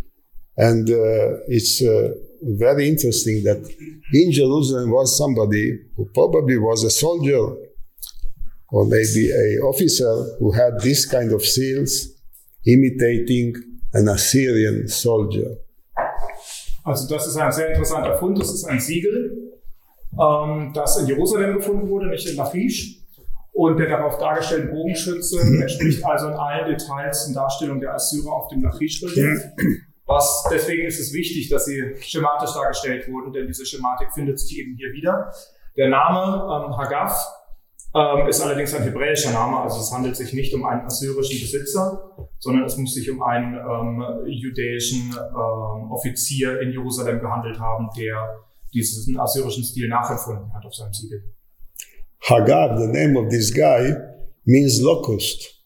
[0.56, 3.58] and uh, it's uh, very interesting that
[4.12, 7.54] in Jerusalem was somebody who probably was a soldier
[8.70, 12.14] or maybe a officer who had this kind of seals,
[12.64, 13.54] imitating
[13.94, 15.56] an Assyrian soldier.
[16.84, 18.38] Also das ist ein sehr interessanter Fund.
[18.38, 19.52] Das ist ein Siegel,
[20.18, 22.94] ähm, das in Jerusalem gefunden wurde, nicht in Lachish.
[23.52, 28.48] Und der darauf dargestellte Bogenschütze entspricht also in allen Details in Darstellung der Assyrer auf
[28.48, 29.42] dem Lachish-Relief.
[30.06, 34.58] Was, deswegen ist es wichtig, dass sie schematisch dargestellt wurden, denn diese Schematik findet sich
[34.58, 35.32] eben hier wieder.
[35.76, 37.20] Der Name ähm, Hagaf
[37.94, 42.10] ähm, ist allerdings ein hebräischer Name, also es handelt sich nicht um einen assyrischen Besitzer,
[42.38, 48.40] sondern es muss sich um einen ähm, jüdischen ähm, Offizier in Jerusalem gehandelt haben, der
[48.72, 51.22] diesen assyrischen Stil nachempfunden hat auf seinem Siegel.
[52.28, 53.94] Hagar, the name of this guy,
[54.44, 55.58] means locust.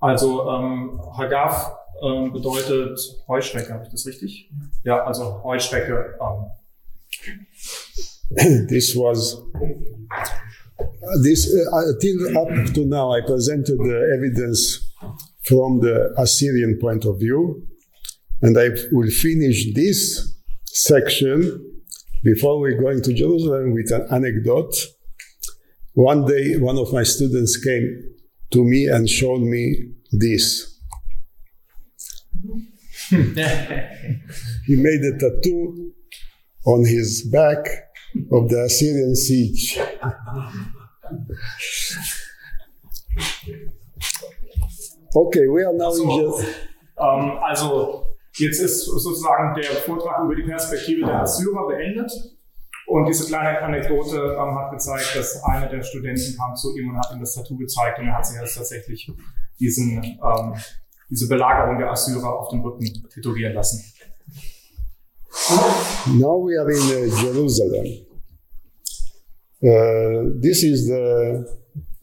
[0.00, 1.72] Also ähm, Hagaf
[2.02, 2.98] ähm, bedeutet
[3.28, 4.50] Heuschrecke, habe ich das richtig?
[4.82, 6.18] Ja, also Heuschrecke.
[6.20, 6.46] Ähm,
[8.68, 9.42] this was
[11.22, 13.12] this uh, till up to now.
[13.12, 14.94] I presented the evidence
[15.44, 17.66] from the Assyrian point of view.
[18.42, 21.82] And I will finish this section
[22.22, 24.74] before we go into Jerusalem with an anecdote.
[25.94, 28.14] One day, one of my students came
[28.52, 30.78] to me and showed me this.
[33.10, 35.92] he made a tattoo
[36.64, 37.89] on his back
[38.30, 39.78] of the Assyrian siege.
[45.14, 46.54] okay, we are now so, in Jerusalem.
[46.98, 48.04] Ähm, also
[48.36, 52.12] jetzt ist sozusagen der Vortrag über die Perspektive der Assyrer beendet.
[52.86, 56.98] Und diese kleine Anekdote ähm, hat gezeigt, dass einer der Studenten kam zu ihm und
[56.98, 59.12] hat ihm das Tattoo gezeigt und er hat sich jetzt tatsächlich
[59.60, 60.54] diesen, ähm,
[61.08, 63.80] diese Belagerung der Assyrer auf dem Rücken tätowieren lassen.
[66.19, 67.87] Now we are in uh, Jerusalem.
[69.63, 71.45] Uh, this is the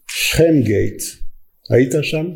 [0.09, 1.03] Shem Gate.
[1.71, 2.27] היית שם?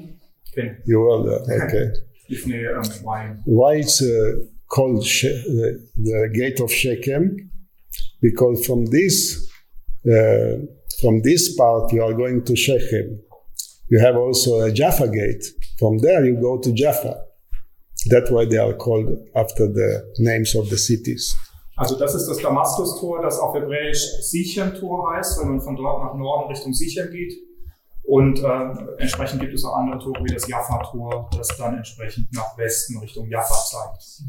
[0.53, 0.67] כן.
[0.87, 1.87] You were there, okay.
[2.31, 3.33] לפני ähm, שבועיים.
[3.47, 7.23] Why it's uh, called She- the, the Gate of Shechem?
[8.23, 9.15] Because from this,
[10.07, 10.55] uh,
[11.01, 13.07] from this part you are going to Shechem.
[13.91, 15.45] You have also a Jaffa Gate.
[15.79, 17.15] From there you go to Jaffa.
[18.10, 21.36] That's why they are called after the names of the cities.
[21.78, 26.14] Also das ist das Damaskus-Tor, das auf Hebräisch Sichem-Tor heißt, wenn man von dort nach
[26.16, 27.34] Norden Richtung Sichem geht.
[28.04, 32.58] Und äh, entsprechend gibt es auch andere Tore wie das Jaffa-Tor, das dann entsprechend nach
[32.58, 34.22] Westen Richtung Jaffa zeigt.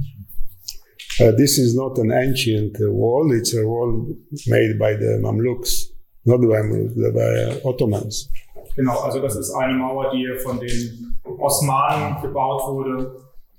[1.21, 4.17] Uh, this is not an ancient uh, wall, it's a wall
[4.47, 5.91] made by the Mamluks,
[6.25, 8.31] not by, Mamluks, by uh, Ottomans.
[8.77, 13.15] Genau, also das ist eine Mauer, die von den Osmanen gebaut wurde.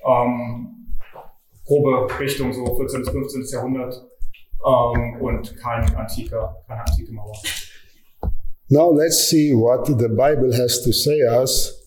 [0.05, 0.97] Ähm,
[1.65, 3.01] grobe Richtung so 14.
[3.01, 3.43] bis 15.
[3.53, 4.03] Jahrhundert
[4.65, 7.33] ähm, und kein antiker, keine antike Mauer.
[8.69, 11.79] Now let's see what the Bible has to say us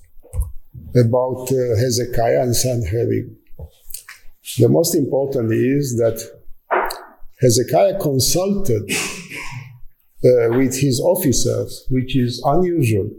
[0.94, 3.34] about uh, Hezekiah and Sanherib.
[4.58, 6.18] The most important is that
[7.40, 8.90] Hezekiah consulted
[10.24, 13.10] uh, with his officers, which is unusual.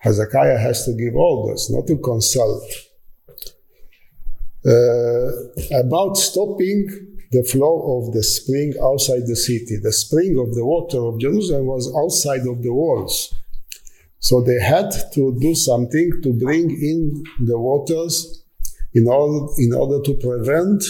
[0.00, 2.62] Hezekiah has to give orders, not to consult.
[4.68, 6.86] Uh, about stopping
[7.30, 9.78] the flow of the spring outside the city.
[9.82, 13.34] The spring of the water of Jerusalem was outside of the walls.
[14.18, 18.44] So they had to do something to bring in the waters
[18.92, 20.82] in order, in order to prevent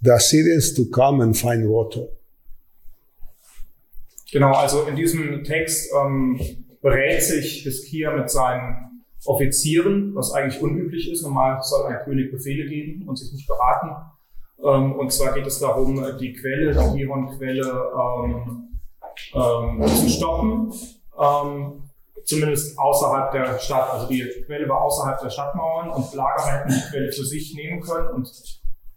[0.00, 2.06] the Assyrians to come and find water.
[4.32, 6.38] Genau, also in diesem Text ähm,
[6.82, 8.87] berät sich Hiskia mit seinen
[9.24, 11.22] Offizieren, was eigentlich unüblich ist.
[11.22, 13.96] Normal soll ein König Befehle geben und sich nicht beraten.
[14.64, 18.68] Ähm, und zwar geht es darum, die Quelle, die Giron-Quelle ähm,
[19.34, 20.72] ähm, zu stoppen.
[21.18, 21.82] Ähm,
[22.28, 23.90] zumindest außerhalb der Stadt.
[23.90, 27.80] Also die Quelle war außerhalb der Stadtmauern und Lager hätten die Quelle für sich nehmen
[27.80, 28.30] können und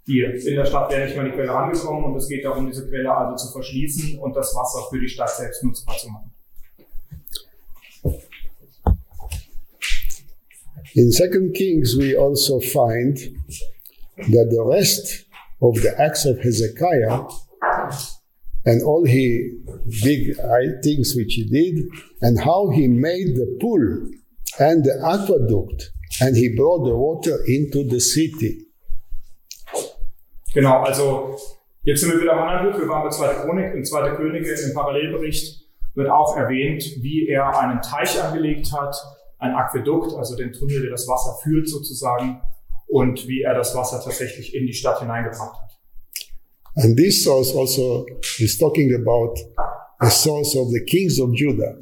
[0.07, 2.87] die in der Stadt wäre nicht an die Quelle rangekommen und es geht darum, diese
[2.89, 6.33] Quelle also zu verschließen und das Wasser für die Stadt selbst nutzbar zu machen.
[10.93, 13.17] In Second Kings, we also find
[14.17, 15.25] that the rest
[15.61, 17.27] of the acts of Hezekiah
[18.65, 19.57] and all he
[20.03, 20.35] big
[20.83, 21.85] things which he did,
[22.21, 24.09] and how he made the pool
[24.59, 28.67] and the aqueduct, and he brought the water into the city.
[30.53, 31.37] Genau, also
[31.83, 32.79] jetzt sind wir wieder am anderen Buch.
[32.81, 33.73] Wir waren bei Zweite Chronik.
[33.73, 35.61] In Zweite Könige, im Parallelbericht,
[35.95, 38.95] wird auch erwähnt, wie er einen Teich angelegt hat,
[39.41, 42.41] ein Aquädukt, also den Tunnel, der das Wasser führt sozusagen,
[42.87, 45.71] und wie er das Wasser tatsächlich in die Stadt hineingebracht hat.
[46.75, 48.05] And this source also
[48.39, 49.35] is talking about
[49.99, 51.77] the source of the kings of Judah.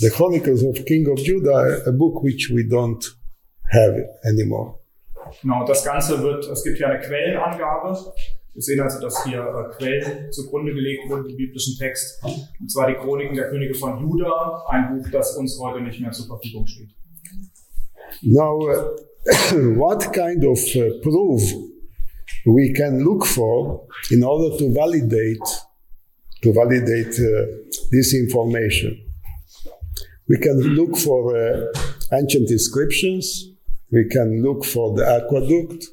[0.00, 3.04] The Chronicles of King of Judah, a book which we don't
[3.70, 3.94] have
[4.24, 4.80] anymore.
[5.42, 7.96] Genau, das Ganze wird, es gibt hier eine Quellenangabe.
[8.54, 12.22] Wir sehen also, dass hier äh, Quellen zugrunde gelegt wurden im biblischen Text.
[12.22, 16.12] Und zwar die Chroniken der Könige von Juda, ein Buch, das uns heute nicht mehr
[16.12, 16.90] zur Verfügung steht.
[18.22, 18.96] Now, uh,
[19.76, 21.42] what kind of uh, proof
[22.46, 25.40] we can look for in order to validate
[26.42, 27.46] to validate uh,
[27.90, 28.96] this information?
[30.28, 31.72] We can look for uh,
[32.12, 33.50] ancient inscriptions.
[33.90, 35.86] We can look for the aqueduct,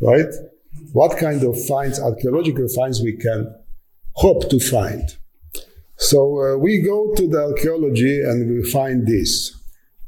[0.00, 0.32] right?
[0.94, 3.52] What kind of finds, archaeological finds, we can
[4.12, 5.02] hope to find?
[5.96, 9.58] So uh, we go to the archaeology and we find this.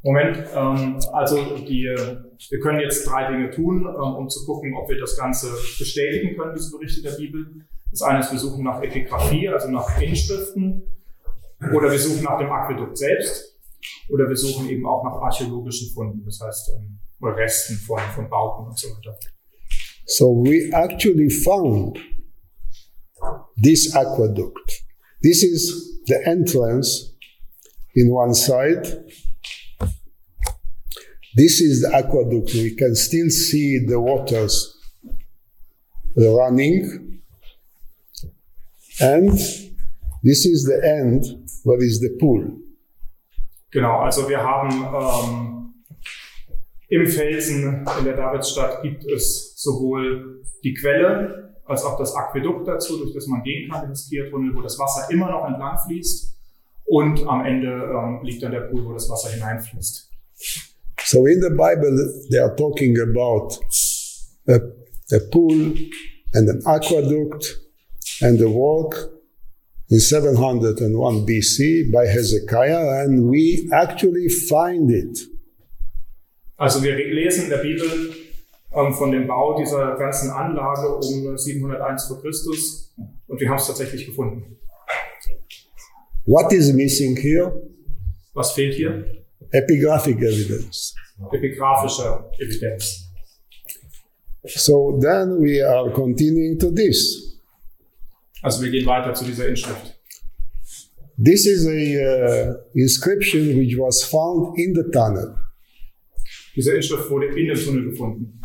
[0.05, 2.19] Moment, ähm, also die, äh,
[2.51, 6.37] wir können jetzt drei Dinge tun, ähm, um zu gucken, ob wir das Ganze bestätigen
[6.37, 7.45] können, diese Berichte der Bibel.
[7.91, 10.83] Das eine ist, wir suchen nach Epigraphie, also nach Inschriften,
[11.75, 13.59] oder wir suchen nach dem Aquädukt selbst,
[14.09, 16.25] oder wir suchen eben auch nach archäologischen Funden.
[16.25, 19.19] Das heißt, ähm, Resten von, von Bauten und so weiter.
[20.07, 21.99] So we actually found
[23.57, 24.83] this aqueduct.
[25.23, 27.13] This is the entrance
[27.95, 28.87] in one side.
[31.35, 32.55] This is the aqueduct.
[32.55, 34.77] We can still see the waters
[36.17, 37.21] running.
[39.01, 39.31] And
[40.23, 41.25] this is the end
[41.65, 42.61] where is the pool.
[43.73, 45.75] Genau, also wir haben ähm,
[46.89, 52.97] im Felsen in der Davidsstadt gibt es sowohl die Quelle als auch das Aquädukt dazu,
[52.99, 56.33] durch das man gehen kann, den Skiatunnel, wo das Wasser immer noch entlang fließt.
[56.87, 60.09] Und am Ende ähm, liegt dann der Pool, wo das Wasser hineinfließt.
[61.05, 61.97] So in the Bible,
[62.31, 63.59] they are talking about
[64.49, 64.61] a,
[65.13, 65.75] a pool
[66.33, 67.61] and an aqueduct
[68.21, 69.11] and the work
[69.89, 75.29] in 701 BC by Hezekiah, and we actually find it.
[76.57, 77.87] Also wir lesen in der Bibel
[78.71, 82.95] von dem Bau dieser ganzen Anlage um 701 vor Christus
[83.27, 84.59] und wir haben es tatsächlich gefunden.
[86.27, 87.53] What is missing here?
[88.35, 89.05] Was fehlt hier?
[89.53, 90.95] Epigraphic evidence.
[91.33, 93.07] Epigraphische Evidenz.
[94.45, 97.41] So then we are continuing to this.
[98.43, 99.95] Also wir gehen weiter zu dieser Inschrift.
[101.17, 105.35] This is a uh, inscription which was found in the tunnel.
[106.55, 108.41] Diese Inschrift wurde in dem Tunnel gefunden.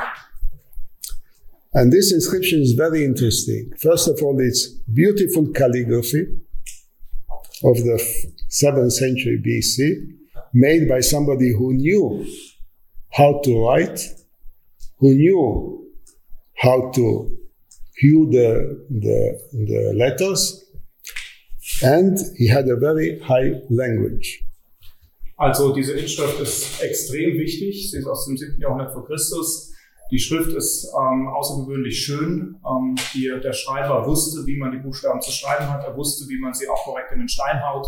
[1.73, 3.71] And this inscription is very interesting.
[3.79, 6.27] First of all, it's beautiful calligraphy
[7.63, 7.97] of the
[8.49, 10.17] 7th century BC,
[10.53, 12.25] made by somebody who knew
[13.11, 13.99] how to write,
[14.99, 15.87] who knew
[16.57, 17.37] how to
[17.97, 20.65] hew the, the, the letters,
[21.83, 24.43] and he had a very high language.
[25.37, 27.89] Also diese Inschrift ist extrem wichtig.
[27.89, 28.59] Sie ist aus dem 7.
[28.59, 29.73] Jahrhundert vor Christus.
[30.11, 32.57] Die Schrift ist ähm, außergewöhnlich schön.
[32.65, 35.85] Ähm, die, der Schreiber wusste, wie man die Buchstaben zu schreiben hat.
[35.85, 37.87] Er wusste, wie man sie auch korrekt in den Stein haut.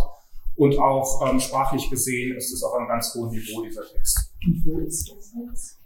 [0.56, 4.32] Und auch ähm, sprachlich gesehen ist es auf einem ganz hohen Niveau, dieser Text.
[4.46, 5.80] Und wo ist das jetzt?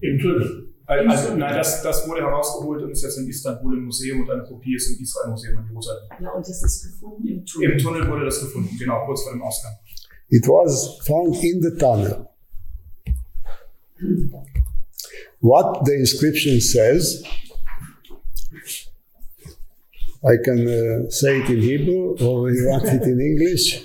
[0.00, 0.74] Im Tunnel.
[0.86, 4.42] Also, nein, das, das wurde herausgeholt und ist jetzt in Istanbul im Museum und eine
[4.44, 6.02] Kopie ist im Israel-Museum in Jerusalem.
[6.20, 7.70] Ja, und das ist gefunden im Tunnel.
[7.70, 9.72] Im Tunnel wurde das gefunden, genau, kurz vor dem Ausgang.
[10.28, 12.28] It was found in the tunnel.
[15.44, 17.22] What the inscription says,
[20.24, 23.84] I can uh, say it in Hebrew or you want it in English?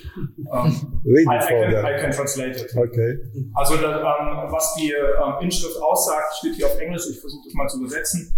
[0.54, 2.72] Ähm, Read I, for can, I can translate it.
[2.74, 3.18] Okay.
[3.56, 7.04] Also da, ähm, was die ähm, Inschrift aussagt, steht hier auf Englisch.
[7.12, 8.34] Ich versuche das mal zu übersetzen.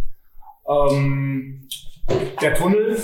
[0.67, 1.67] Ähm,
[2.41, 2.97] der Tunnel,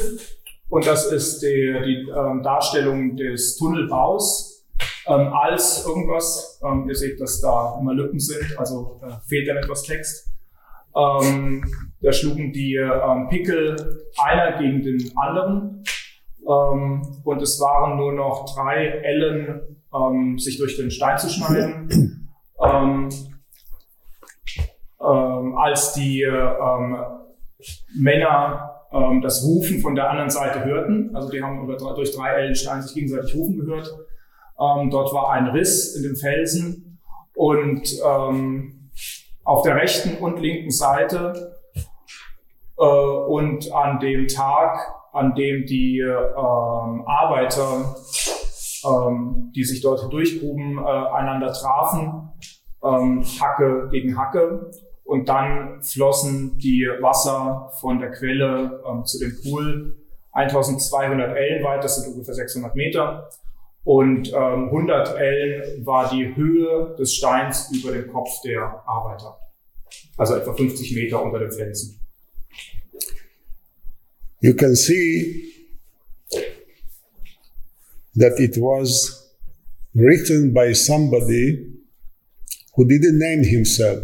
[0.70, 2.08] und das ist die, die
[2.42, 4.47] Darstellung des Tunnelbaus
[5.08, 6.60] ähm, als irgendwas.
[6.64, 10.30] Ähm, ihr seht, dass da immer Lücken sind, also äh, fehlt dann etwas Text.
[10.96, 11.64] Ähm,
[12.02, 15.84] da schlugen die ähm, Pickel einer gegen den anderen.
[16.48, 19.62] Ähm, und es waren nur noch drei Ellen,
[19.94, 22.30] ähm, sich durch den Stein zu schneiden.
[22.64, 23.10] ähm,
[25.00, 26.26] ähm, als die
[27.96, 28.74] Männer
[29.22, 32.82] das Rufen von der anderen Seite hörten, also die haben über, durch drei Ellen Stein
[32.82, 33.94] sich gegenseitig rufen gehört.
[34.60, 37.00] Ähm, dort war ein Riss in dem Felsen
[37.36, 38.90] und ähm,
[39.44, 41.58] auf der rechten und linken Seite
[42.78, 44.80] äh, und an dem Tag,
[45.14, 47.96] an dem die ähm, Arbeiter,
[48.86, 52.30] ähm, die sich dort durchgruben, äh, einander trafen,
[52.84, 54.72] ähm, Hacke gegen Hacke.
[55.04, 59.96] Und dann flossen die Wasser von der Quelle ähm, zu dem Pool
[60.34, 63.30] 1200 Ellen weit, das sind ungefähr 600 Meter.
[63.88, 69.40] Und ähm, 100 Ellen war die Höhe des Steins über dem Kopf der Arbeiter.
[70.18, 71.98] Also etwa 50 Meter unter dem Felsen.
[74.42, 75.46] You can see
[78.20, 79.34] that it was
[79.94, 81.80] written by somebody
[82.76, 84.04] who didn't name himself.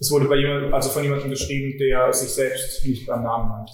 [0.00, 3.72] Es wurde bei jemand, also von jemandem geschrieben, der sich selbst nicht beim Namen nannte.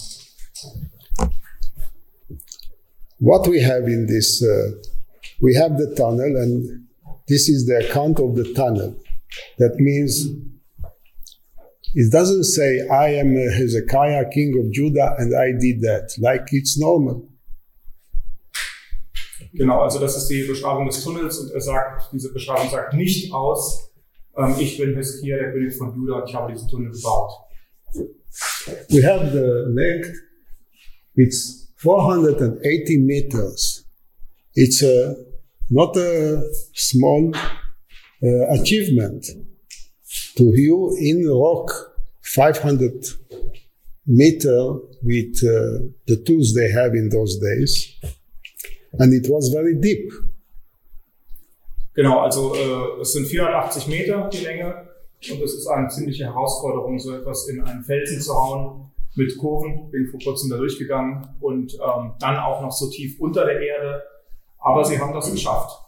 [3.25, 4.73] What we have in this, uh,
[5.41, 6.87] we have the tunnel, and
[7.27, 9.01] this is the account of the tunnel.
[9.57, 10.27] That means
[11.95, 16.79] it doesn't say, I am Hezekiah, king of Judah, and I did that, like it's
[16.79, 17.27] normal.
[19.55, 23.33] Genau, also das ist die Beschreibung des Tunnels und er sagt, diese Beschreibung sagt nicht
[23.33, 23.91] aus,
[24.37, 27.31] ähm, ich bin Hiskia, der König von Juda und ich habe diesen Tunnel gebaut.
[28.91, 30.13] We have the length,
[31.15, 33.85] it's 480 meters.
[34.55, 35.15] It's a,
[35.71, 39.27] not a small uh, achievement.
[40.37, 41.71] to hew in rock
[42.23, 43.07] 500
[44.07, 47.99] meter with uh, the tools they have in those days.
[48.99, 50.13] And it was very deep.
[51.95, 54.89] Genau, also äh, es sind 480 Meter die Länge
[55.31, 59.91] und es ist eine ziemliche Herausforderung, so etwas in einen Felsen zu hauen mit Kurven.
[59.91, 64.03] Bin vor kurzem da durchgegangen und ähm, dann auch noch so tief unter der Erde.
[64.59, 65.81] Aber sie haben das geschafft.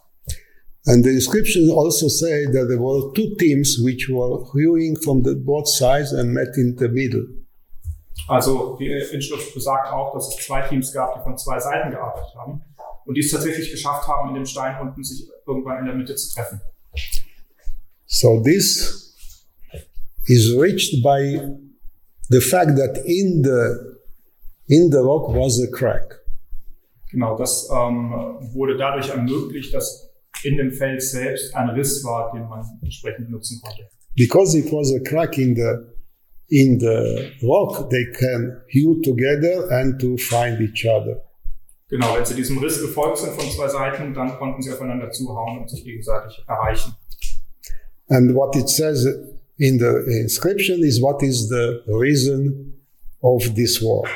[0.85, 5.35] And the inscription also say that there were two teams which were hewing from the
[5.35, 7.27] both sides and met in the middle.
[8.27, 12.33] Also die Inschrift besagt auch, dass es zwei Teams gab, die von zwei Seiten gearbeitet
[12.35, 12.61] haben
[13.05, 16.15] und die es tatsächlich geschafft haben, in dem Stein unten sich irgendwann in der Mitte
[16.15, 16.61] zu treffen.
[18.05, 19.13] So this
[20.25, 21.39] is reached by
[22.29, 23.97] the fact that in the
[24.67, 26.21] in the rock was a crack.
[27.11, 28.11] Genau, das ähm,
[28.53, 30.09] wurde dadurch ermöglicht, dass
[30.43, 33.87] in dem Fels selbst ein Riss war, den man entsprechend nutzen konnte.
[34.15, 35.97] Because it was a crack in the
[36.49, 41.23] in the rock, they can hew together and to find each other.
[41.89, 45.59] Genau, wenn sie diesem Riss gefolgt sind von zwei Seiten, dann konnten sie aufeinander zuhauen
[45.59, 46.93] und sich gegenseitig erreichen.
[48.09, 49.05] And what it says
[49.59, 52.73] in the inscription is what is the reason
[53.21, 54.09] of this work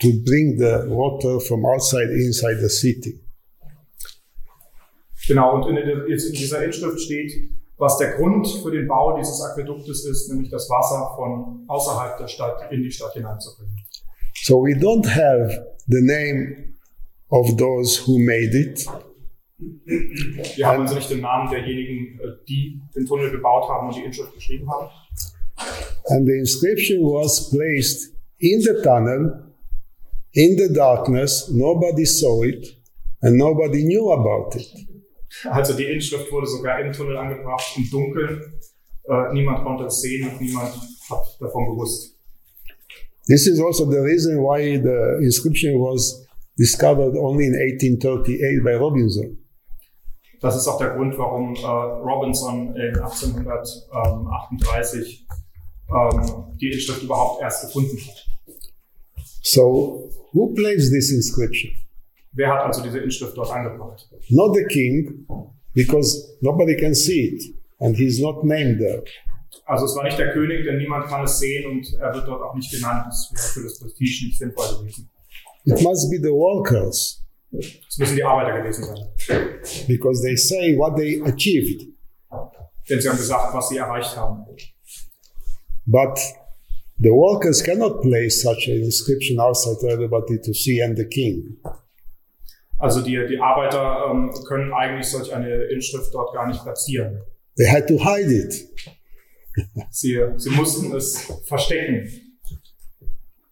[0.00, 3.20] to bring the water from outside inside the city.
[5.26, 7.32] Genau, und in, der- in dieser Inschrift steht,
[7.76, 12.26] was der Grund für den Bau dieses Aquäduktes ist, nämlich das Wasser von außerhalb der
[12.28, 13.74] Stadt in die Stadt hineinzubringen.
[14.44, 16.74] So we don't have the name
[17.30, 18.86] of those who made it,
[19.58, 24.04] Wir haben also nicht den Namen derjenigen, äh, die den Tunnel gebaut haben und die
[24.04, 24.88] Inschrift geschrieben haben.
[26.10, 29.42] and the inscription was placed in the tunnel,
[30.34, 31.50] in the darkness.
[31.50, 32.66] Nobody saw it,
[33.22, 34.66] and nobody knew about it.
[35.44, 38.40] Also die Inschrift wurde sogar im Tunnel angebracht, im Dunkeln.
[39.08, 40.74] Äh, niemand konnte es sehen und niemand
[41.10, 42.14] hat davon gewusst.
[43.26, 49.37] This is also the reason why the inscription was discovered only in 1838 by Robinson.
[50.40, 55.26] Das ist auch der Grund, warum äh, Robinson in 1838
[55.90, 58.26] ähm, die Inschrift überhaupt erst gefunden hat.
[59.42, 61.72] So, who placed this inscription?
[62.32, 64.08] Wer hat also diese Inschrift dort angebracht?
[64.28, 65.26] Not the king,
[65.74, 67.42] because nobody can see it,
[67.80, 69.02] and he's not named there.
[69.64, 72.42] Also es war nicht der König, denn niemand kann es sehen und er wird dort
[72.42, 73.04] auch nicht genannt.
[73.06, 75.10] Das wäre für das Prestige nicht sinnvoll gewesen.
[75.64, 79.86] It must be the workers, Es müssen die Arbeiter gewesen sein.
[79.86, 81.86] because they say what they achieved.
[82.88, 84.44] Denn sie haben gesagt, was sie erreicht haben.
[85.86, 86.18] But
[86.98, 91.58] the workers cannot place such an inscription outside everybody to see and the king.
[92.78, 97.22] Also die, die Arbeiter ähm, können eigentlich solch eine Inschrift dort gar nicht platzieren.
[97.56, 98.68] They had to hide it.
[99.90, 102.08] Sie, sie mussten es verstecken.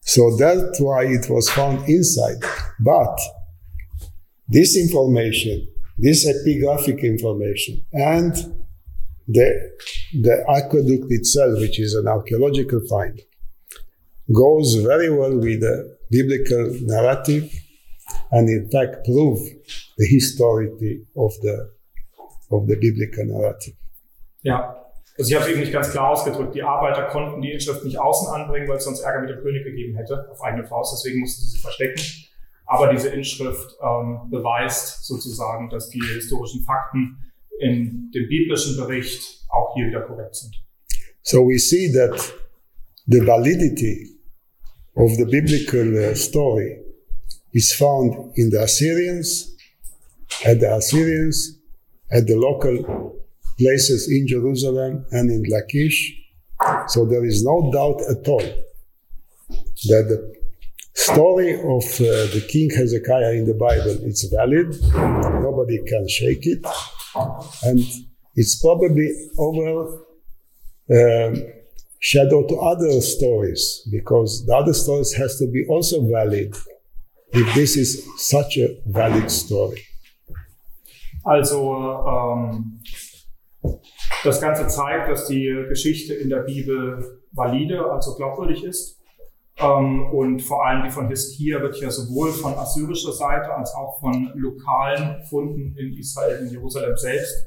[0.02, 2.38] So that's why it was found inside.
[2.78, 3.18] But
[4.48, 5.66] this information,
[5.98, 8.34] this epigraphic information, and
[9.26, 9.70] the,
[10.12, 13.20] the aqueduct itself, which is an archaeological find,
[14.32, 17.52] goes very well with the biblical narrative
[18.30, 19.38] and in fact prove
[19.98, 21.70] the historicity of the,
[22.50, 23.74] of the biblical narrative.
[24.42, 24.82] Ja.
[25.18, 26.54] Also ich habe es eben nicht ganz klar ausgedrückt.
[26.54, 29.64] Die Arbeiter konnten die Inschrift nicht außen anbringen, weil es sonst Ärger mit dem König
[29.64, 30.94] gegeben hätte, auf eigene Faust.
[30.94, 32.00] Deswegen mussten sie sie verstecken.
[32.66, 37.16] Aber diese Inschrift ähm, beweist sozusagen, dass die historischen Fakten
[37.60, 40.54] in dem biblischen Bericht auch hier wieder korrekt sind.
[41.22, 42.18] So we see that
[43.06, 44.18] the validity
[44.96, 46.82] of the biblical uh, story
[47.52, 49.56] is found in the Assyrians,
[50.44, 51.60] at the Assyrians,
[52.10, 53.16] at the local
[53.58, 56.14] places in Jerusalem and in Lachish.
[56.88, 58.42] So there is no doubt at all
[59.88, 60.35] that the
[60.96, 63.96] story of uh, the King Hezekiah in the Bible.
[64.08, 64.74] It's valid.
[65.42, 66.66] Nobody can shake it.
[67.64, 67.80] And
[68.34, 70.06] it's probably over
[70.90, 71.36] um,
[72.00, 76.54] shadow to other stories because the other stories has to be also valid
[77.32, 79.82] if this is such a valid story.
[81.24, 81.74] Also
[82.06, 82.80] ähm,
[84.24, 88.95] das Ganze zeigt, dass die Geschichte in der Bibel valide, also glaubwürdig ist.
[89.58, 93.98] Ähm, und vor allem die von Hiskia wird ja sowohl von assyrischer Seite als auch
[94.00, 97.46] von lokalen Funden in Israel, in Jerusalem selbst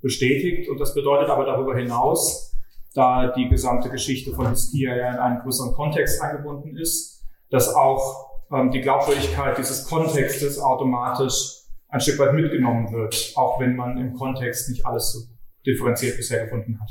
[0.00, 0.70] bestätigt.
[0.70, 2.56] Und das bedeutet aber darüber hinaus,
[2.94, 8.30] da die gesamte Geschichte von Hiskia ja in einen größeren Kontext eingebunden ist, dass auch
[8.52, 14.14] ähm, die Glaubwürdigkeit dieses Kontextes automatisch ein Stück weit mitgenommen wird, auch wenn man im
[14.14, 15.20] Kontext nicht alles so
[15.66, 16.90] differenziert bisher gefunden hat.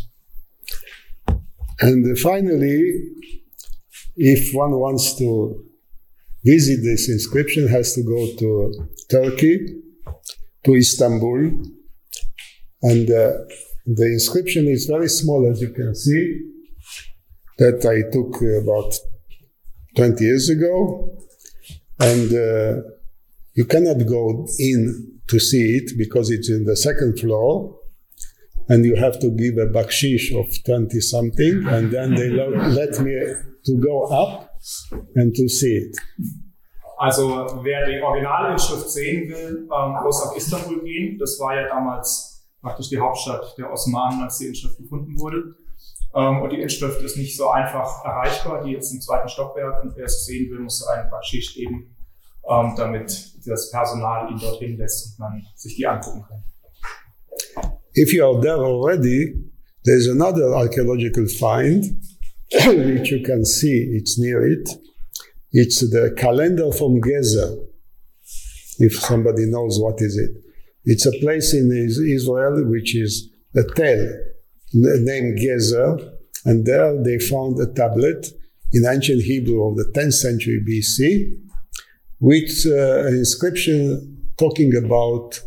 [1.81, 3.15] And finally,
[4.19, 5.65] if one wants to
[6.43, 9.77] visit this inscription, has to go to Turkey,
[10.65, 11.51] to Istanbul,
[12.81, 13.31] and uh,
[13.85, 16.41] the inscription is very small, as you can see.
[17.57, 18.93] That I took about
[19.95, 21.17] 20 years ago,
[21.99, 22.81] and uh,
[23.53, 27.78] you cannot go in to see it because it's in the second floor
[28.69, 33.13] and you have to give a bakshish of 20 something and then they let me
[33.65, 34.49] to go up
[35.15, 35.97] and to see it.
[36.97, 41.17] Also wer die Originalinschrift sehen will, ähm, muss nach Istanbul gehen.
[41.17, 45.55] Das war ja damals praktisch die Hauptstadt der Osmanen, als die Inschrift gefunden wurde.
[46.13, 49.95] Ähm, und die Inschrift ist nicht so einfach erreichbar, die ist im zweiten Stockwerk und
[49.95, 51.95] wer es sehen will, muss einen Bakshish geben,
[52.49, 56.43] ähm, damit das Personal ihn dorthin lässt und man sich die angucken kann.
[58.01, 59.33] If you are there already,
[59.83, 61.83] there's another archaeological find
[62.65, 64.69] which you can see, it's near it.
[65.51, 67.49] It's the calendar from Gezer.
[68.77, 70.31] If somebody knows what is it.
[70.85, 74.03] It's a place in Israel which is a tell
[74.73, 75.89] named Gezer,
[76.45, 78.27] and there they found a tablet
[78.71, 81.33] in ancient Hebrew of the 10th century BC,
[82.21, 85.41] with uh, an inscription talking about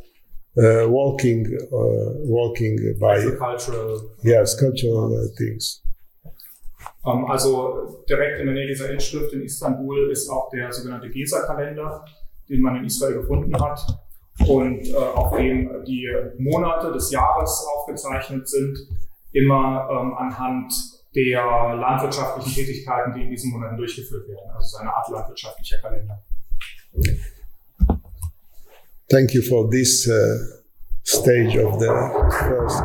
[0.57, 5.82] uh, walking, uh, walking by Also cultural yes, cultural uh, things.
[7.05, 12.05] Ähm, also direkt in der Nähe dieser Inschrift in Istanbul ist auch der sogenannte Gesa-Kalender,
[12.48, 13.80] den man in Israel gefunden hat
[14.46, 18.78] und äh, auf dem die Monate des Jahres aufgezeichnet sind,
[19.32, 20.72] immer ähm, anhand
[21.14, 21.42] der
[21.74, 24.50] landwirtschaftlichen Tätigkeiten, die in diesen Monaten durchgeführt werden.
[24.55, 26.22] Also so eine Art landwirtschaftlicher Kalender.
[29.12, 30.38] Thank you for this uh,
[31.04, 31.88] stage of the
[32.48, 32.82] first.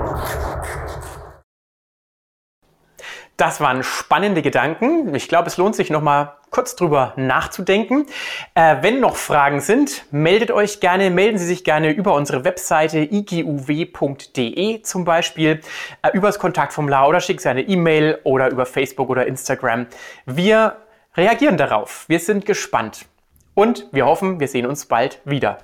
[3.38, 5.16] Das waren spannende Gedanken.
[5.16, 8.08] Ich glaube, es lohnt sich noch mal kurz drüber nachzudenken.
[8.56, 13.00] Äh, wenn noch Fragen sind, meldet euch gerne, melden Sie sich gerne über unsere Webseite
[13.00, 15.62] iguw.de zum Beispiel,
[16.02, 19.88] äh, übers Kontaktformular oder schickt Sie eine E-Mail oder über Facebook oder Instagram.
[20.26, 20.76] Wir
[21.16, 22.04] reagieren darauf.
[22.10, 23.06] Wir sind gespannt
[23.54, 25.60] und wir hoffen, wir sehen uns bald wieder.